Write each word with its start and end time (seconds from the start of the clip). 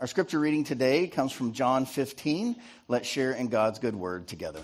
Our 0.00 0.06
scripture 0.06 0.40
reading 0.40 0.64
today 0.64 1.08
comes 1.08 1.30
from 1.30 1.52
John 1.52 1.84
15. 1.84 2.56
Let's 2.88 3.06
share 3.06 3.32
in 3.32 3.48
God's 3.48 3.80
good 3.80 3.94
word 3.94 4.28
together. 4.28 4.62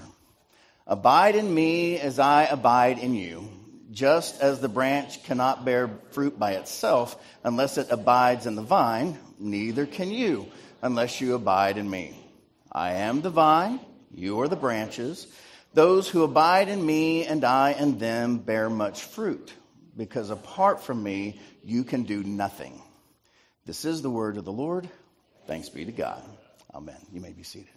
Abide 0.87 1.37
in 1.37 1.53
me 1.55 1.99
as 1.99 2.19
I 2.19 2.45
abide 2.45 2.99
in 2.99 3.15
you. 3.15 3.47
Just 3.91 4.41
as 4.41 4.61
the 4.61 4.71
branch 4.71 5.23
cannot 5.25 5.67
bear 5.67 5.91
fruit 6.13 6.39
by 6.39 6.53
itself 6.53 7.23
unless 7.45 7.77
it 7.77 7.89
abides 7.91 8.47
in 8.47 8.55
the 8.55 8.63
vine, 8.63 9.19
neither 9.39 9.85
can 9.85 10.11
you 10.11 10.47
unless 10.81 11.21
you 11.21 11.35
abide 11.35 11.77
in 11.77 11.91
me. 11.91 12.19
I 12.73 12.95
am 12.95 13.21
the 13.21 13.29
vine, 13.29 13.79
you 14.15 14.41
are 14.41 14.49
the 14.49 14.57
branches. 14.57 15.27
Those 15.75 16.09
who 16.09 16.23
abide 16.23 16.71
in 16.71 16.85
me 16.85 17.27
and 17.27 17.45
I 17.45 17.73
in 17.73 17.99
them 17.99 18.39
bear 18.39 18.71
much 18.71 19.03
fruit, 19.03 19.53
because 19.99 20.31
apart 20.31 20.83
from 20.83 21.03
me, 21.03 21.39
you 21.63 21.85
can 21.85 22.05
do 22.05 22.25
nothing. 22.25 22.81
This 23.67 23.85
is 23.85 24.01
the 24.01 24.09
word 24.09 24.39
of 24.39 24.47
the 24.47 24.51
Lord. 24.51 24.89
Thanks 25.47 25.69
be 25.69 25.85
to 25.85 25.93
God. 25.93 26.23
Amen. 26.75 26.97
You 27.13 27.21
may 27.21 27.33
be 27.33 27.43
seated. 27.43 27.69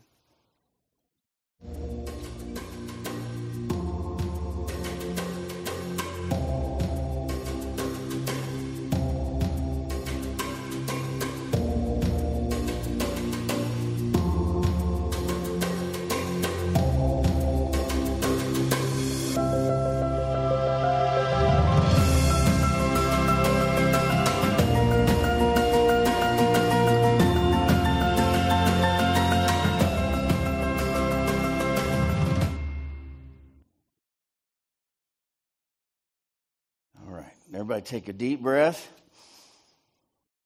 Everybody 37.53 37.81
take 37.81 38.07
a 38.07 38.13
deep 38.13 38.41
breath. 38.41 38.91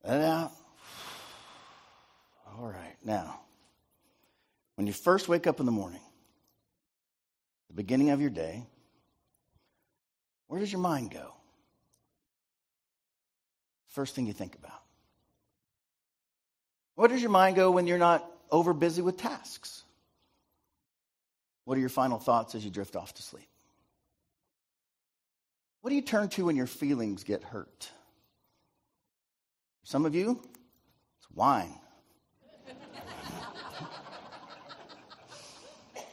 It 0.05 0.09
out. 0.09 0.51
All 2.47 2.67
right. 2.67 2.95
Now, 3.03 3.39
when 4.75 4.87
you 4.87 4.93
first 4.93 5.27
wake 5.27 5.47
up 5.47 5.59
in 5.59 5.65
the 5.65 5.71
morning, 5.71 5.99
the 7.67 7.73
beginning 7.73 8.11
of 8.11 8.21
your 8.21 8.29
day, 8.29 8.63
where 10.47 10.59
does 10.59 10.71
your 10.71 10.81
mind 10.81 11.11
go? 11.11 11.33
First 13.87 14.15
thing 14.15 14.25
you 14.25 14.33
think 14.33 14.55
about. 14.55 14.81
Where 16.95 17.07
does 17.07 17.21
your 17.21 17.31
mind 17.31 17.55
go 17.55 17.71
when 17.71 17.87
you're 17.87 17.97
not 17.97 18.29
over 18.49 18.73
busy 18.73 19.01
with 19.01 19.17
tasks? 19.17 19.83
What 21.65 21.77
are 21.77 21.81
your 21.81 21.89
final 21.89 22.19
thoughts 22.19 22.55
as 22.55 22.63
you 22.63 22.71
drift 22.71 22.95
off 22.95 23.13
to 23.15 23.23
sleep? 23.23 23.47
What 25.83 25.89
do 25.89 25.97
you 25.97 26.01
turn 26.01 26.29
to 26.29 26.45
when 26.45 26.55
your 26.55 26.65
feelings 26.65 27.25
get 27.25 27.43
hurt? 27.43 27.89
Some 29.83 30.05
of 30.05 30.15
you, 30.15 30.41
it's 31.17 31.29
wine. 31.35 31.77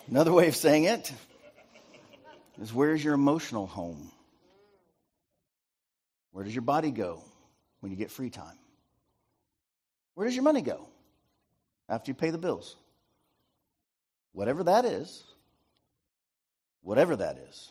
Another 0.09 0.33
way 0.33 0.49
of 0.49 0.57
saying 0.57 0.85
it 0.85 1.13
is 2.61 2.75
where's 2.75 3.05
your 3.05 3.15
emotional 3.15 3.69
home? 3.69 4.11
Where 6.33 6.43
does 6.43 6.53
your 6.53 6.63
body 6.63 6.91
go 6.91 7.23
when 7.79 7.93
you 7.93 7.97
get 7.97 8.11
free 8.11 8.31
time? 8.31 8.59
Where 10.15 10.27
does 10.27 10.35
your 10.35 10.43
money 10.43 10.63
go 10.63 10.89
after 11.89 12.11
you 12.11 12.17
pay 12.17 12.31
the 12.31 12.39
bills? 12.39 12.75
Whatever 14.33 14.65
that 14.65 14.85
is, 14.85 15.23
whatever 16.83 17.15
that 17.15 17.39
is 17.49 17.71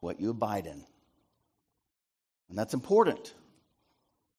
what 0.00 0.20
you 0.20 0.30
abide 0.30 0.66
in. 0.66 0.84
And 2.48 2.58
that's 2.58 2.74
important. 2.74 3.34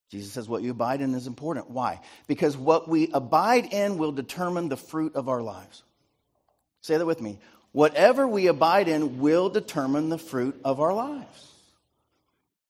Jesus 0.09 0.31
says 0.33 0.49
what 0.49 0.63
you 0.63 0.71
abide 0.71 1.01
in 1.01 1.13
is 1.13 1.27
important. 1.27 1.69
Why? 1.69 2.01
Because 2.27 2.57
what 2.57 2.87
we 2.87 3.09
abide 3.13 3.71
in 3.71 3.97
will 3.97 4.11
determine 4.11 4.69
the 4.69 4.77
fruit 4.77 5.15
of 5.15 5.29
our 5.29 5.41
lives. 5.41 5.83
Say 6.81 6.97
that 6.97 7.05
with 7.05 7.21
me. 7.21 7.39
Whatever 7.71 8.27
we 8.27 8.47
abide 8.47 8.87
in 8.87 9.19
will 9.19 9.49
determine 9.49 10.09
the 10.09 10.17
fruit 10.17 10.59
of 10.63 10.79
our 10.79 10.93
lives. 10.93 11.45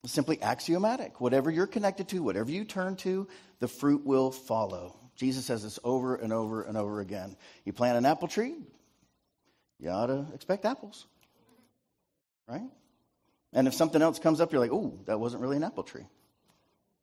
It's 0.03 0.13
simply 0.13 0.41
axiomatic. 0.41 1.21
Whatever 1.21 1.50
you're 1.50 1.67
connected 1.67 2.09
to, 2.09 2.23
whatever 2.23 2.51
you 2.51 2.66
turn 2.66 2.97
to, 2.97 3.27
the 3.59 3.67
fruit 3.67 4.06
will 4.06 4.31
follow. 4.31 4.95
Jesus 5.16 5.45
says 5.45 5.63
this 5.63 5.79
over 5.83 6.16
and 6.16 6.31
over 6.33 6.63
and 6.63 6.77
over 6.77 7.01
again. 7.01 7.35
You 7.66 7.73
plant 7.73 7.97
an 7.97 8.06
apple 8.06 8.27
tree, 8.27 8.56
you 9.79 9.89
ought 9.89 10.07
to 10.07 10.25
expect 10.33 10.66
apples. 10.66 11.06
Right? 12.47 12.61
And 13.53 13.67
if 13.67 13.73
something 13.73 14.01
else 14.01 14.19
comes 14.19 14.41
up, 14.41 14.51
you're 14.51 14.61
like, 14.61 14.71
oh, 14.71 14.99
that 15.05 15.19
wasn't 15.19 15.41
really 15.41 15.57
an 15.57 15.63
apple 15.63 15.83
tree. 15.83 16.05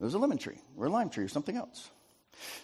It 0.00 0.04
was 0.04 0.14
a 0.14 0.18
lemon 0.18 0.38
tree 0.38 0.58
or 0.76 0.86
a 0.86 0.90
lime 0.90 1.10
tree 1.10 1.24
or 1.24 1.28
something 1.28 1.56
else. 1.56 1.90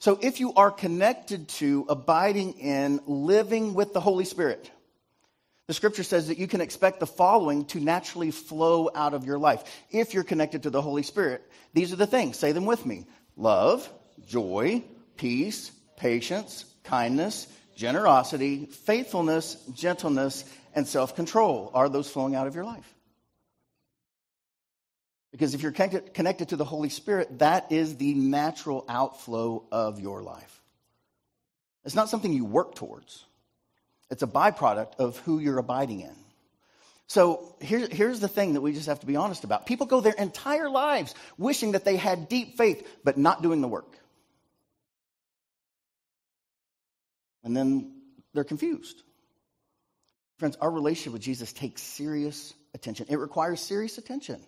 So 0.00 0.19
if 0.20 0.38
you 0.38 0.53
are 0.54 0.70
connected 0.70 1.48
to, 1.48 1.87
abiding 1.88 2.59
in, 2.59 3.00
living 3.06 3.75
with 3.75 3.92
the 3.94 4.00
Holy 4.00 4.25
Spirit, 4.25 4.71
the 5.66 5.75
scripture 5.75 6.03
says 6.03 6.28
that 6.28 6.38
you 6.38 6.47
can 6.47 6.60
expect 6.60 7.00
the 7.00 7.06
following 7.06 7.65
to 7.66 7.81
naturally 7.81 8.31
flow 8.31 8.91
out 8.94 9.15
of 9.15 9.25
your 9.25 9.38
life. 9.38 9.62
If 9.91 10.12
you're 10.12 10.25
connected 10.25 10.65
to 10.65 10.71
the 10.71 10.82
Holy 10.82 11.03
Spirit, 11.03 11.42
these 11.72 11.92
are 11.92 11.97
the 11.97 12.06
things. 12.06 12.38
Say 12.38 12.53
them 12.53 12.66
with 12.66 12.84
me 12.84 13.06
love, 13.37 13.88
joy, 14.26 14.82
peace, 15.16 15.71
patience, 15.97 16.66
kindness, 16.84 17.47
generosity, 17.75 18.66
faithfulness, 18.66 19.54
gentleness, 19.72 20.44
and 20.75 20.87
self 20.87 21.16
control. 21.16 21.71
Are 21.72 21.88
those 21.88 22.10
flowing 22.10 22.34
out 22.34 22.47
of 22.47 22.54
your 22.54 22.65
life? 22.65 22.92
Because 25.32 25.54
if 25.54 25.62
you're 25.62 25.72
connected, 25.72 26.48
to 26.50 26.56
the 26.56 26.65
Holy 26.65 26.91
Spirit, 26.91 27.38
that 27.38 27.72
is 27.72 27.97
the 27.97 28.15
natural 28.15 28.84
outflow 28.88 29.65
of 29.72 29.98
your 29.98 30.22
life. 30.22 30.62
It's 31.84 31.94
not 31.94 32.09
something 32.10 32.32
you 32.32 32.44
work 32.44 32.75
towards, 32.76 33.25
it's 34.10 34.22
a 34.22 34.26
byproduct 34.26 34.97
of 34.98 35.19
who 35.21 35.38
you're 35.38 35.59
abiding 35.59 36.00
in. 36.00 36.15
So 37.09 37.56
here, 37.60 37.88
here's 37.91 38.21
the 38.21 38.28
thing 38.28 38.54
that 38.54 38.60
we 38.60 38.72
just 38.72 38.87
have 38.87 39.00
to 39.00 39.06
be 39.06 39.16
honest 39.16 39.44
about. 39.44 39.66
People 39.66 39.87
go 39.87 40.00
their 40.00 40.15
entire 40.15 40.71
lives 40.71 41.15
wishing 41.37 41.72
that 41.72 41.84
they 41.84 41.97
had 41.97 42.28
deep 42.28 42.56
faith, 42.56 42.87
but 43.04 43.19
not 43.19 43.42
doing 43.42 43.60
the 43.60 43.69
work. 43.69 43.98
And 47.44 47.56
then 47.56 48.00
they're 48.32 48.44
confused. 48.44 49.03
Friends, 50.38 50.56
our 50.60 50.71
relationship 50.71 51.12
with 51.12 51.22
Jesus 51.22 51.53
takes 51.53 51.82
serious 51.82 52.54
attention. 52.75 53.06
It 53.10 53.16
requires 53.16 53.60
serious 53.60 53.98
attention. 53.98 54.41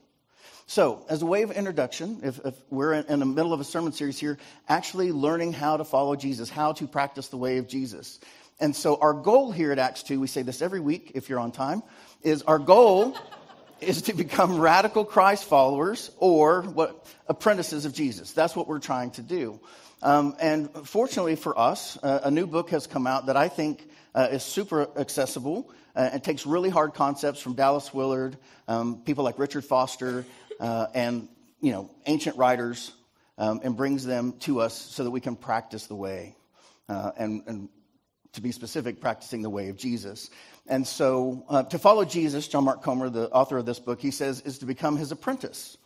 So, 0.66 1.04
as 1.08 1.22
a 1.22 1.26
way 1.26 1.42
of 1.42 1.50
introduction, 1.50 2.20
if, 2.22 2.40
if 2.44 2.54
we're 2.70 2.94
in, 2.94 3.20
the 3.20 3.26
middle 3.26 3.52
of 3.52 3.60
a 3.60 3.64
sermon 3.64 3.92
series 3.92 4.18
here, 4.18 4.38
actually 4.68 5.12
learning 5.12 5.52
how 5.52 5.76
to 5.76 5.84
follow 5.84 6.16
Jesus, 6.16 6.48
how 6.48 6.72
to 6.74 6.86
practice 6.86 7.28
the 7.28 7.36
way 7.36 7.58
of 7.58 7.68
Jesus. 7.68 8.18
And 8.60 8.74
so, 8.74 8.96
our 8.96 9.12
goal 9.12 9.52
here 9.52 9.72
at 9.72 9.78
Acts 9.78 10.02
2, 10.04 10.18
we 10.20 10.26
say 10.26 10.42
this 10.42 10.62
every 10.62 10.80
week 10.80 11.12
if 11.14 11.28
you're 11.28 11.40
on 11.40 11.52
time, 11.52 11.82
is 12.22 12.42
our 12.42 12.58
goal 12.58 13.16
is 13.80 14.02
to 14.02 14.14
become 14.14 14.58
radical 14.58 15.04
Christ 15.04 15.44
followers 15.44 16.10
or 16.18 16.62
what 16.62 17.06
apprentices 17.28 17.84
of 17.84 17.92
Jesus. 17.92 18.32
That's 18.32 18.56
what 18.56 18.66
we're 18.66 18.78
trying 18.78 19.10
to 19.12 19.22
do. 19.22 19.60
Um, 20.02 20.36
and 20.40 20.70
fortunately 20.86 21.36
for 21.36 21.58
us, 21.58 21.98
uh, 22.02 22.20
a 22.24 22.30
new 22.30 22.46
book 22.46 22.70
has 22.70 22.86
come 22.86 23.06
out 23.06 23.26
that 23.26 23.36
I 23.36 23.48
think 23.48 23.86
uh, 24.14 24.28
is 24.30 24.42
super 24.42 24.88
accessible 24.98 25.70
uh, 25.96 26.10
and 26.12 26.22
takes 26.22 26.46
really 26.46 26.70
hard 26.70 26.94
concepts 26.94 27.40
from 27.40 27.54
Dallas 27.54 27.92
Willard, 27.92 28.36
um, 28.68 29.02
people 29.02 29.24
like 29.24 29.38
Richard 29.38 29.64
Foster, 29.64 30.24
uh, 30.60 30.86
and 30.94 31.28
you 31.60 31.72
know 31.72 31.90
ancient 32.06 32.36
writers, 32.36 32.92
um, 33.38 33.60
and 33.62 33.76
brings 33.76 34.04
them 34.04 34.34
to 34.40 34.60
us 34.60 34.74
so 34.74 35.04
that 35.04 35.10
we 35.10 35.20
can 35.20 35.36
practice 35.36 35.86
the 35.86 35.94
way, 35.94 36.36
uh, 36.88 37.12
and, 37.16 37.42
and 37.46 37.68
to 38.32 38.40
be 38.40 38.52
specific, 38.52 39.00
practicing 39.00 39.42
the 39.42 39.50
way 39.50 39.68
of 39.68 39.76
Jesus. 39.76 40.30
And 40.66 40.86
so, 40.86 41.44
uh, 41.48 41.62
to 41.64 41.78
follow 41.78 42.04
Jesus, 42.04 42.48
John 42.48 42.64
Mark 42.64 42.82
Comer, 42.82 43.10
the 43.10 43.30
author 43.30 43.58
of 43.58 43.66
this 43.66 43.78
book, 43.78 44.00
he 44.00 44.10
says, 44.10 44.40
is 44.40 44.58
to 44.58 44.66
become 44.66 44.96
his 44.96 45.12
apprentice. 45.12 45.76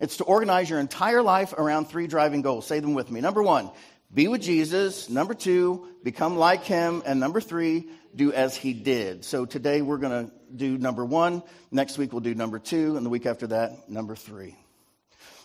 It's 0.00 0.18
to 0.18 0.24
organize 0.24 0.70
your 0.70 0.78
entire 0.78 1.22
life 1.22 1.52
around 1.54 1.86
three 1.86 2.06
driving 2.06 2.42
goals. 2.42 2.66
Say 2.66 2.78
them 2.80 2.94
with 2.94 3.10
me. 3.10 3.20
Number 3.20 3.42
one, 3.42 3.70
be 4.12 4.28
with 4.28 4.42
Jesus. 4.42 5.10
Number 5.10 5.34
two, 5.34 5.86
become 6.02 6.36
like 6.36 6.64
him. 6.64 7.02
And 7.04 7.20
number 7.20 7.40
three, 7.40 7.88
do 8.14 8.32
as 8.32 8.56
he 8.56 8.72
did. 8.72 9.24
So 9.24 9.44
today 9.44 9.82
we're 9.82 9.98
going 9.98 10.26
to 10.26 10.32
do 10.54 10.78
number 10.78 11.04
one. 11.04 11.42
Next 11.70 11.98
week 11.98 12.12
we'll 12.12 12.20
do 12.20 12.34
number 12.34 12.58
two. 12.58 12.96
And 12.96 13.04
the 13.04 13.10
week 13.10 13.26
after 13.26 13.48
that, 13.48 13.90
number 13.90 14.16
three. 14.16 14.56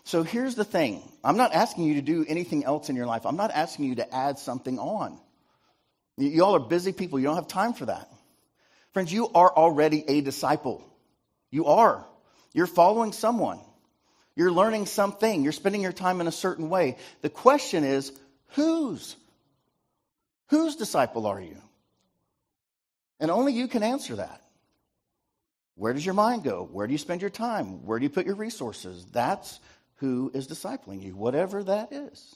So 0.06 0.24
here's 0.24 0.56
the 0.56 0.66
thing 0.66 1.02
I'm 1.24 1.38
not 1.38 1.54
asking 1.54 1.86
you 1.86 1.96
to 1.96 2.02
do 2.02 2.26
anything 2.28 2.66
else 2.66 2.90
in 2.90 2.96
your 2.96 3.06
life, 3.06 3.26
I'm 3.26 3.38
not 3.38 3.52
asking 3.52 3.86
you 3.86 3.96
to 3.96 4.16
add 4.16 4.38
something 4.38 4.80
on. 4.80 5.20
You 6.18 6.44
all 6.44 6.56
are 6.56 6.60
busy 6.60 6.92
people, 6.92 7.20
you 7.20 7.26
don't 7.26 7.36
have 7.36 7.48
time 7.48 7.74
for 7.74 7.86
that. 7.86 8.10
Friends, 8.94 9.12
you 9.12 9.30
are 9.30 9.52
already 9.52 10.04
a 10.08 10.22
disciple. 10.22 10.84
You 11.50 11.66
are. 11.66 12.06
You're 12.54 12.68
following 12.68 13.12
someone. 13.12 13.60
You're 14.36 14.52
learning 14.52 14.86
something. 14.86 15.44
You're 15.44 15.52
spending 15.52 15.82
your 15.82 15.92
time 15.92 16.22
in 16.22 16.28
a 16.28 16.32
certain 16.32 16.70
way. 16.70 16.98
The 17.22 17.30
question 17.30 17.84
is, 17.84 18.12
Whose? 18.54 19.16
Whose 20.50 20.76
disciple 20.76 21.26
are 21.26 21.42
you? 21.42 21.58
And 23.20 23.32
only 23.32 23.54
you 23.54 23.68
can 23.68 23.84
answer 23.84 24.18
that. 24.18 24.42
Where 25.76 25.94
does 25.94 26.06
your 26.06 26.14
mind 26.14 26.44
go? 26.44 26.68
Where 26.72 26.86
do 26.86 26.92
you 26.92 27.00
spend 27.00 27.22
your 27.22 27.30
time? 27.30 27.86
Where 27.86 27.98
do 27.98 28.04
you 28.04 28.10
put 28.10 28.26
your 28.26 28.36
resources? 28.36 29.06
That's 29.12 29.60
who 29.96 30.32
is 30.34 30.48
discipling 30.48 31.02
you, 31.02 31.16
whatever 31.16 31.64
that 31.64 31.92
is. 31.92 32.36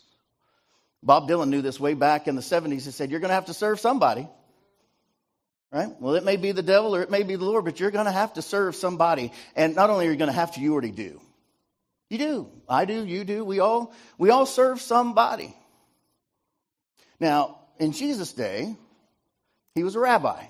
Bob 1.04 1.30
Dylan 1.30 1.50
knew 1.50 1.62
this 1.62 1.80
way 1.80 1.94
back 1.94 2.28
in 2.28 2.36
the 2.36 2.42
70s. 2.42 2.86
He 2.86 2.92
said, 2.92 3.12
You're 3.12 3.20
going 3.20 3.30
to 3.30 3.36
have 3.36 3.46
to 3.46 3.54
serve 3.54 3.80
somebody. 3.80 4.28
Right? 5.72 5.90
Well, 6.00 6.16
it 6.16 6.24
may 6.24 6.38
be 6.38 6.54
the 6.54 6.64
devil 6.64 6.96
or 6.96 7.02
it 7.02 7.12
may 7.12 7.24
be 7.24 7.36
the 7.36 7.46
Lord, 7.46 7.66
but 7.66 7.80
you're 7.80 7.92
going 7.92 8.06
to 8.06 8.12
have 8.12 8.34
to 8.34 8.42
serve 8.42 8.76
somebody. 8.76 9.34
And 9.56 9.76
not 9.76 9.90
only 9.90 10.08
are 10.08 10.12
you 10.12 10.18
going 10.18 10.30
to 10.30 10.34
have 10.34 10.54
to, 10.54 10.62
you 10.62 10.72
already 10.72 10.92
do. 10.92 11.22
You 12.10 12.18
do. 12.18 12.50
I 12.70 12.86
do. 12.86 13.06
You 13.06 13.26
do. 13.26 13.44
We 13.44 13.60
all, 13.60 13.94
we 14.18 14.30
all 14.30 14.46
serve 14.46 14.80
somebody. 14.80 15.54
Now, 17.20 17.60
in 17.80 17.92
Jesus' 17.92 18.34
day, 18.34 18.76
he 19.76 19.84
was 19.84 19.96
a 19.96 20.00
rabbi. 20.00 20.44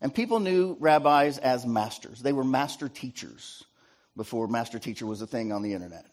And 0.00 0.14
people 0.14 0.40
knew 0.40 0.76
rabbis 0.80 1.38
as 1.38 1.64
masters. 1.64 2.20
They 2.20 2.32
were 2.32 2.44
master 2.44 2.88
teachers 2.88 3.64
before 4.16 4.48
master 4.48 4.78
teacher 4.78 5.06
was 5.06 5.22
a 5.22 5.26
thing 5.26 5.52
on 5.52 5.62
the 5.62 5.74
internet. 5.74 6.06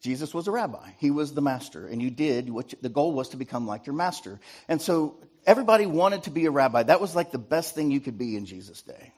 Jesus 0.00 0.34
was 0.34 0.48
a 0.48 0.50
rabbi. 0.50 0.90
He 0.98 1.10
was 1.10 1.32
the 1.32 1.40
master. 1.40 1.86
And 1.86 2.02
you 2.02 2.10
did 2.10 2.50
what 2.50 2.74
the 2.82 2.88
goal 2.88 3.12
was 3.12 3.30
to 3.30 3.36
become 3.36 3.66
like 3.66 3.86
your 3.86 3.94
master. 3.94 4.40
And 4.68 4.80
so 4.80 5.16
everybody 5.46 5.86
wanted 5.86 6.24
to 6.24 6.30
be 6.30 6.46
a 6.46 6.50
rabbi. 6.50 6.82
That 6.82 7.00
was 7.00 7.14
like 7.14 7.30
the 7.30 7.38
best 7.38 7.74
thing 7.74 7.90
you 7.90 8.00
could 8.00 8.18
be 8.18 8.36
in 8.36 8.46
Jesus' 8.46 8.82
day. 8.82 9.12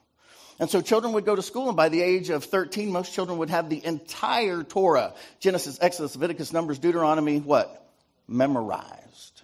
And 0.58 0.70
so 0.70 0.80
children 0.80 1.12
would 1.14 1.26
go 1.26 1.36
to 1.36 1.42
school, 1.42 1.68
and 1.68 1.76
by 1.76 1.90
the 1.90 2.00
age 2.00 2.30
of 2.30 2.44
13, 2.44 2.90
most 2.90 3.12
children 3.12 3.38
would 3.38 3.50
have 3.50 3.68
the 3.68 3.84
entire 3.84 4.62
Torah 4.62 5.12
Genesis, 5.38 5.78
Exodus, 5.80 6.14
Leviticus, 6.14 6.52
Numbers, 6.52 6.78
Deuteronomy, 6.78 7.40
what? 7.40 7.90
Memorized. 8.26 9.35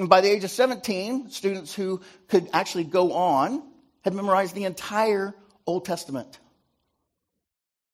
And 0.00 0.08
by 0.08 0.22
the 0.22 0.30
age 0.30 0.44
of 0.44 0.50
17, 0.50 1.28
students 1.28 1.74
who 1.74 2.00
could 2.28 2.48
actually 2.54 2.84
go 2.84 3.12
on 3.12 3.62
had 4.00 4.14
memorized 4.14 4.54
the 4.54 4.64
entire 4.64 5.34
Old 5.66 5.84
Testament. 5.84 6.38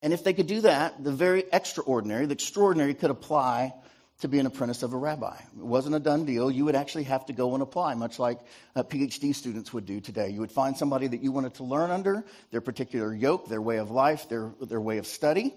And 0.02 0.12
if 0.12 0.22
they 0.22 0.32
could 0.32 0.46
do 0.46 0.60
that, 0.60 1.02
the 1.02 1.10
very 1.10 1.42
extraordinary, 1.52 2.26
the 2.26 2.34
extraordinary 2.34 2.94
could 2.94 3.10
apply 3.10 3.74
to 4.20 4.28
be 4.28 4.38
an 4.38 4.46
apprentice 4.46 4.84
of 4.84 4.92
a 4.92 4.96
rabbi. 4.96 5.34
It 5.58 5.64
wasn't 5.64 5.96
a 5.96 5.98
done 5.98 6.24
deal. 6.24 6.48
You 6.48 6.66
would 6.66 6.76
actually 6.76 7.02
have 7.04 7.26
to 7.26 7.32
go 7.32 7.54
and 7.54 7.62
apply, 7.62 7.94
much 7.94 8.20
like 8.20 8.38
uh, 8.76 8.84
PhD 8.84 9.34
students 9.34 9.72
would 9.72 9.84
do 9.84 10.00
today. 10.00 10.28
You 10.28 10.38
would 10.38 10.52
find 10.52 10.76
somebody 10.76 11.08
that 11.08 11.24
you 11.24 11.32
wanted 11.32 11.54
to 11.54 11.64
learn 11.64 11.90
under, 11.90 12.24
their 12.52 12.60
particular 12.60 13.12
yoke, 13.12 13.48
their 13.48 13.60
way 13.60 13.78
of 13.78 13.90
life, 13.90 14.28
their, 14.28 14.52
their 14.60 14.80
way 14.80 14.98
of 14.98 15.08
study. 15.08 15.52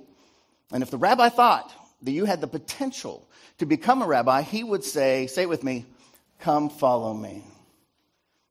And 0.71 0.81
if 0.81 0.89
the 0.89 0.97
rabbi 0.97 1.29
thought 1.29 1.71
that 2.01 2.11
you 2.11 2.25
had 2.25 2.41
the 2.41 2.47
potential 2.47 3.29
to 3.59 3.67
become 3.67 4.01
a 4.01 4.07
rabbi, 4.07 4.41
he 4.41 4.63
would 4.63 4.83
say, 4.83 5.27
say 5.27 5.43
it 5.43 5.49
with 5.49 5.63
me, 5.63 5.85
come 6.39 6.69
follow 6.69 7.13
me. 7.13 7.43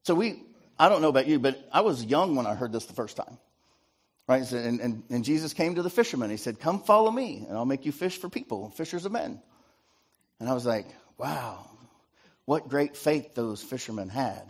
So 0.03 0.15
we, 0.15 0.41
I 0.77 0.89
don't 0.89 1.01
know 1.01 1.09
about 1.09 1.27
you, 1.27 1.39
but 1.39 1.67
I 1.71 1.81
was 1.81 2.03
young 2.03 2.35
when 2.35 2.47
I 2.47 2.55
heard 2.55 2.71
this 2.71 2.85
the 2.85 2.93
first 2.93 3.17
time. 3.17 3.37
Right? 4.27 4.49
And, 4.51 4.79
and, 4.79 5.03
and 5.09 5.25
Jesus 5.25 5.53
came 5.53 5.75
to 5.75 5.81
the 5.81 5.89
fishermen. 5.89 6.29
He 6.29 6.37
said, 6.37 6.59
Come 6.59 6.81
follow 6.81 7.09
me, 7.09 7.45
and 7.47 7.57
I'll 7.57 7.65
make 7.65 7.85
you 7.85 7.91
fish 7.91 8.17
for 8.17 8.29
people, 8.29 8.69
fishers 8.69 9.05
of 9.05 9.11
men. 9.11 9.41
And 10.39 10.47
I 10.47 10.53
was 10.53 10.65
like, 10.65 10.87
wow, 11.17 11.65
what 12.45 12.69
great 12.69 12.95
faith 12.95 13.35
those 13.35 13.61
fishermen 13.61 14.09
had. 14.09 14.43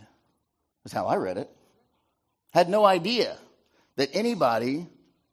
That's 0.84 0.94
how 0.94 1.06
I 1.06 1.16
read 1.16 1.36
it. 1.36 1.50
Had 2.52 2.68
no 2.68 2.84
idea 2.84 3.36
that 3.96 4.10
anybody, 4.14 4.86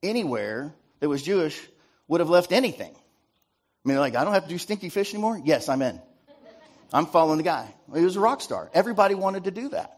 anywhere 0.04 0.74
that 1.00 1.08
was 1.08 1.24
Jewish 1.24 1.60
would 2.08 2.20
have 2.20 2.30
left 2.30 2.52
anything. 2.52 2.94
I 2.94 3.90
mean, 3.90 3.98
like, 3.98 4.16
I 4.16 4.24
don't 4.24 4.34
have 4.34 4.44
to 4.44 4.50
do 4.50 4.58
stinky 4.58 4.90
fish 4.90 5.14
anymore? 5.14 5.40
Yes, 5.44 5.70
I'm 5.70 5.82
in. 5.82 6.02
I'm 6.94 7.06
following 7.06 7.38
the 7.38 7.44
guy. 7.44 7.74
He 7.94 8.02
was 8.02 8.16
a 8.16 8.20
rock 8.20 8.42
star. 8.42 8.70
Everybody 8.74 9.16
wanted 9.16 9.46
to 9.46 9.52
do 9.52 9.70
that. 9.70 9.94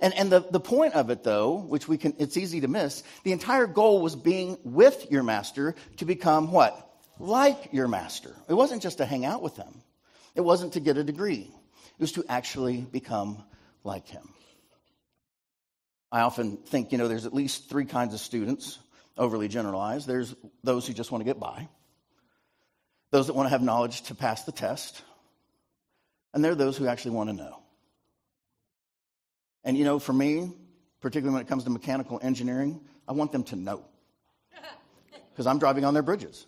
And, 0.00 0.14
and 0.14 0.32
the, 0.32 0.40
the 0.40 0.60
point 0.60 0.94
of 0.94 1.10
it, 1.10 1.22
though, 1.22 1.56
which 1.56 1.86
we 1.86 1.96
can, 1.96 2.14
it's 2.18 2.36
easy 2.36 2.60
to 2.62 2.68
miss, 2.68 3.04
the 3.22 3.32
entire 3.32 3.66
goal 3.66 4.00
was 4.00 4.16
being 4.16 4.58
with 4.64 5.10
your 5.10 5.22
master 5.22 5.76
to 5.98 6.04
become 6.04 6.50
what? 6.50 6.88
like 7.22 7.72
your 7.72 7.88
master. 7.88 8.34
It 8.48 8.54
wasn't 8.54 8.82
just 8.82 8.98
to 8.98 9.06
hang 9.06 9.24
out 9.24 9.42
with 9.42 9.56
him, 9.56 9.82
it 10.34 10.40
wasn't 10.40 10.74
to 10.74 10.80
get 10.80 10.96
a 10.96 11.04
degree, 11.04 11.50
it 11.50 12.00
was 12.00 12.12
to 12.12 12.24
actually 12.28 12.80
become 12.80 13.42
like 13.84 14.08
him. 14.08 14.28
I 16.10 16.20
often 16.20 16.58
think, 16.58 16.92
you 16.92 16.98
know, 16.98 17.08
there's 17.08 17.24
at 17.24 17.32
least 17.32 17.70
three 17.70 17.86
kinds 17.86 18.12
of 18.12 18.20
students, 18.20 18.78
overly 19.16 19.48
generalized. 19.48 20.06
There's 20.06 20.34
those 20.62 20.86
who 20.86 20.92
just 20.92 21.10
want 21.10 21.22
to 21.22 21.24
get 21.24 21.40
by, 21.40 21.68
those 23.12 23.28
that 23.28 23.34
want 23.34 23.46
to 23.46 23.50
have 23.50 23.62
knowledge 23.62 24.02
to 24.02 24.14
pass 24.14 24.44
the 24.44 24.52
test, 24.52 25.02
and 26.32 26.44
there 26.44 26.52
are 26.52 26.56
those 26.56 26.76
who 26.76 26.86
actually 26.86 27.12
want 27.12 27.30
to 27.30 27.36
know. 27.36 27.62
And, 29.64 29.76
you 29.76 29.84
know, 29.84 29.98
for 29.98 30.12
me, 30.12 30.52
particularly 31.00 31.34
when 31.34 31.42
it 31.42 31.48
comes 31.48 31.64
to 31.64 31.70
mechanical 31.70 32.18
engineering, 32.22 32.80
I 33.06 33.12
want 33.12 33.32
them 33.32 33.44
to 33.44 33.56
know. 33.56 33.84
Because 35.32 35.46
I'm 35.46 35.58
driving 35.58 35.86
on 35.86 35.94
their 35.94 36.02
bridges. 36.02 36.44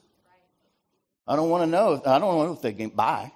I 1.26 1.36
don't 1.36 1.48
want 1.48 1.62
to 1.62 1.66
know. 1.66 2.02
I 2.04 2.18
don't 2.18 2.36
want 2.36 2.40
to 2.40 2.48
know 2.48 2.52
if 2.52 2.60
they 2.60 2.74
can 2.74 2.90
buy. 2.90 3.32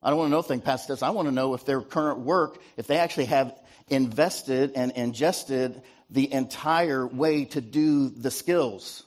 I 0.00 0.10
don't 0.10 0.18
want 0.18 0.28
to 0.28 0.30
know 0.30 0.38
if 0.38 0.46
they 0.46 0.54
can 0.54 0.62
pass 0.62 0.86
this. 0.86 1.02
I 1.02 1.10
want 1.10 1.26
to 1.26 1.32
know 1.32 1.54
if 1.54 1.64
their 1.64 1.80
current 1.80 2.20
work, 2.20 2.62
if 2.76 2.86
they 2.86 2.98
actually 2.98 3.26
have 3.26 3.58
invested 3.88 4.72
and 4.76 4.92
ingested 4.92 5.82
the 6.08 6.32
entire 6.32 7.06
way 7.06 7.46
to 7.46 7.60
do 7.60 8.08
the 8.10 8.30
skills 8.30 9.04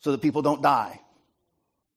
so 0.00 0.12
that 0.12 0.22
people 0.22 0.42
don't 0.42 0.62
die 0.62 1.00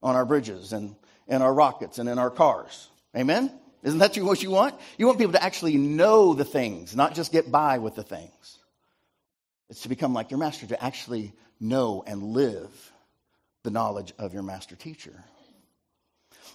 on 0.02 0.16
our 0.16 0.26
bridges 0.26 0.74
and 0.74 0.96
in 1.28 1.42
our 1.42 1.54
rockets 1.54 2.00
and 2.00 2.10
in 2.10 2.18
our 2.18 2.30
cars. 2.30 2.90
Amen? 3.16 3.52
Isn't 3.88 4.00
that 4.00 4.18
what 4.18 4.44
you 4.44 4.52
want? 4.52 4.76
You 4.98 5.08
want 5.08 5.18
people 5.18 5.32
to 5.32 5.42
actually 5.42 5.78
know 5.78 6.34
the 6.34 6.44
things, 6.44 6.94
not 6.94 7.16
just 7.16 7.32
get 7.32 7.50
by 7.50 7.78
with 7.78 7.96
the 7.96 8.04
things. 8.04 8.60
It's 9.70 9.84
to 9.84 9.90
become 9.90 10.14
like 10.14 10.30
your 10.30 10.42
master, 10.42 10.68
to 10.68 10.84
actually 10.84 11.32
know 11.62 12.04
and 12.06 12.22
live 12.22 12.92
the 13.64 13.72
knowledge 13.72 14.12
of 14.20 14.34
your 14.34 14.44
master 14.44 14.76
teacher. 14.76 15.24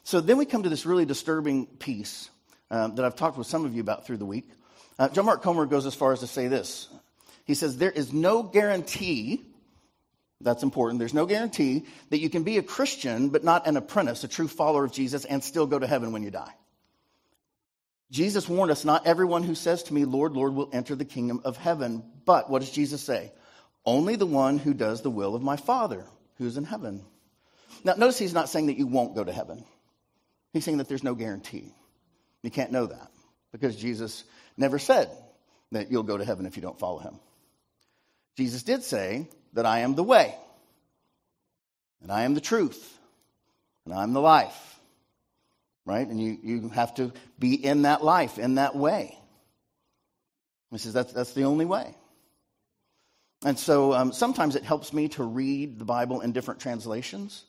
So 0.05 0.20
then 0.20 0.37
we 0.37 0.44
come 0.44 0.64
to 0.64 0.69
this 0.69 0.84
really 0.84 1.06
disturbing 1.06 1.64
piece 1.64 2.29
um, 2.70 2.96
that 2.96 3.05
I've 3.06 3.17
talked 3.17 3.38
with 3.38 3.46
some 3.46 3.64
of 3.64 3.75
you 3.75 3.81
about 3.81 4.06
through 4.06 4.19
the 4.19 4.26
week. 4.26 4.50
Uh, 4.99 5.08
John 5.08 5.25
Mark 5.25 5.43
Comer 5.43 5.64
goes 5.64 5.87
as 5.87 5.94
far 5.94 6.12
as 6.12 6.20
to 6.20 6.26
say 6.26 6.49
this. 6.49 6.88
He 7.46 7.55
says, 7.55 7.78
There 7.78 7.90
is 7.90 8.12
no 8.12 8.43
guarantee, 8.43 9.43
that's 10.43 10.62
important, 10.62 10.99
there's 10.99 11.14
no 11.14 11.25
guarantee 11.25 11.87
that 12.11 12.19
you 12.19 12.28
can 12.28 12.43
be 12.43 12.58
a 12.58 12.62
Christian 12.62 13.31
but 13.31 13.43
not 13.43 13.67
an 13.67 13.78
apprentice, 13.78 14.23
a 14.23 14.28
true 14.28 14.49
follower 14.49 14.85
of 14.85 14.93
Jesus, 14.93 15.25
and 15.25 15.43
still 15.43 15.67
go 15.67 15.78
to 15.78 15.87
heaven 15.87 16.12
when 16.12 16.23
you 16.23 16.31
die. 16.31 16.52
Jesus 18.12 18.47
warned 18.47 18.70
us, 18.70 18.85
Not 18.85 19.06
everyone 19.06 19.42
who 19.42 19.54
says 19.54 19.85
to 19.85 19.95
me, 19.95 20.04
Lord, 20.04 20.33
Lord, 20.35 20.54
will 20.54 20.69
enter 20.71 20.95
the 20.95 21.07
kingdom 21.07 21.40
of 21.45 21.57
heaven. 21.57 22.04
But 22.26 22.50
what 22.50 22.61
does 22.61 22.71
Jesus 22.71 23.02
say? 23.02 23.33
Only 23.87 24.16
the 24.16 24.26
one 24.26 24.59
who 24.59 24.75
does 24.75 25.00
the 25.00 25.11
will 25.11 25.35
of 25.35 25.42
my 25.42 25.57
Father 25.57 26.04
who's 26.37 26.59
in 26.59 26.64
heaven. 26.64 27.04
Now, 27.85 27.95
notice 27.95 28.19
he's 28.19 28.35
not 28.35 28.50
saying 28.50 28.66
that 28.66 28.76
you 28.76 28.87
won't 28.87 29.14
go 29.14 29.25
to 29.25 29.33
heaven. 29.33 29.64
He's 30.52 30.62
saying 30.62 30.76
that 30.76 30.88
there's 30.88 31.02
no 31.02 31.14
guarantee. 31.14 31.73
You 32.42 32.50
can't 32.50 32.71
know 32.71 32.85
that 32.85 33.11
because 33.50 33.76
Jesus 33.76 34.25
never 34.59 34.78
said 34.78 35.11
that 35.73 35.90
you'll 35.90 36.02
go 36.02 36.19
to 36.19 36.25
heaven 36.25 36.45
if 36.45 36.57
you 36.57 36.62
don't 36.62 36.78
follow 36.78 36.99
him. 36.99 37.19
Jesus 38.37 38.62
did 38.62 38.83
say 38.83 39.26
that 39.54 39.64
I 39.64 39.81
am 39.81 39.95
the 39.95 40.04
way, 40.04 40.35
and 42.02 42.12
I 42.12 42.25
am 42.25 42.35
the 42.35 42.40
truth, 42.42 42.99
and 43.87 43.95
I'm 43.95 44.12
the 44.12 44.21
life. 44.21 44.81
Right? 45.85 46.07
And 46.07 46.21
you, 46.21 46.39
you 46.43 46.69
have 46.69 46.95
to 46.95 47.12
be 47.39 47.55
in 47.55 47.83
that 47.83 48.05
life, 48.05 48.39
in 48.39 48.55
that 48.55 48.77
way. 48.77 49.19
He 50.71 50.79
says 50.79 50.93
that's, 50.93 51.12
that's 51.12 51.35
the 51.35 51.45
only 51.45 51.65
way. 51.65 51.95
And 53.45 53.59
so 53.59 53.93
um, 53.93 54.12
sometimes 54.12 54.55
it 54.55 54.62
helps 54.62 54.93
me 54.93 55.09
to 55.09 55.25
read 55.25 55.79
the 55.79 55.85
Bible 55.85 56.21
in 56.21 56.33
different 56.33 56.61
translations 56.61 57.45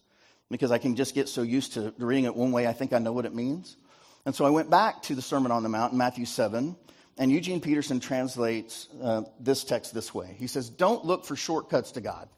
because 0.50 0.72
I 0.72 0.78
can 0.78 0.96
just 0.96 1.16
get 1.16 1.30
so 1.30 1.42
used 1.42 1.74
to 1.74 1.94
reading 1.98 2.25
it 2.25 2.36
one 2.36 2.52
way, 2.52 2.68
I 2.68 2.74
think 2.74 2.94
I 2.94 3.00
know 3.00 3.13
what 3.13 3.25
it 3.25 3.34
means. 3.34 3.78
And 4.25 4.34
so 4.34 4.46
I 4.46 4.50
went 4.50 4.70
back 4.70 5.04
to 5.04 5.16
the 5.16 5.22
Sermon 5.22 5.52
on 5.52 5.63
the 5.63 5.70
Mount 5.70 5.92
in 5.92 5.98
Matthew 5.98 6.25
7, 6.25 6.75
and 7.18 7.32
Eugene 7.32 7.62
Peterson 7.62 8.00
translates 8.00 8.88
uh, 9.02 9.24
this 9.40 9.63
text 9.63 9.94
this 9.94 10.13
way 10.13 10.36
He 10.40 10.48
says, 10.48 10.70
Don't 10.70 11.06
look 11.06 11.25
for 11.25 11.36
shortcuts 11.36 11.94
to 11.94 12.02
God. 12.02 12.30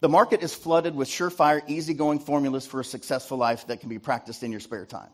The 0.00 0.08
market 0.08 0.42
is 0.42 0.54
flooded 0.54 0.94
with 0.94 1.08
surefire, 1.08 1.60
easygoing 1.68 2.20
formulas 2.20 2.66
for 2.66 2.80
a 2.80 2.84
successful 2.84 3.36
life 3.36 3.66
that 3.66 3.80
can 3.80 3.88
be 3.88 3.98
practiced 3.98 4.42
in 4.42 4.50
your 4.50 4.60
spare 4.60 4.86
time. 4.86 5.10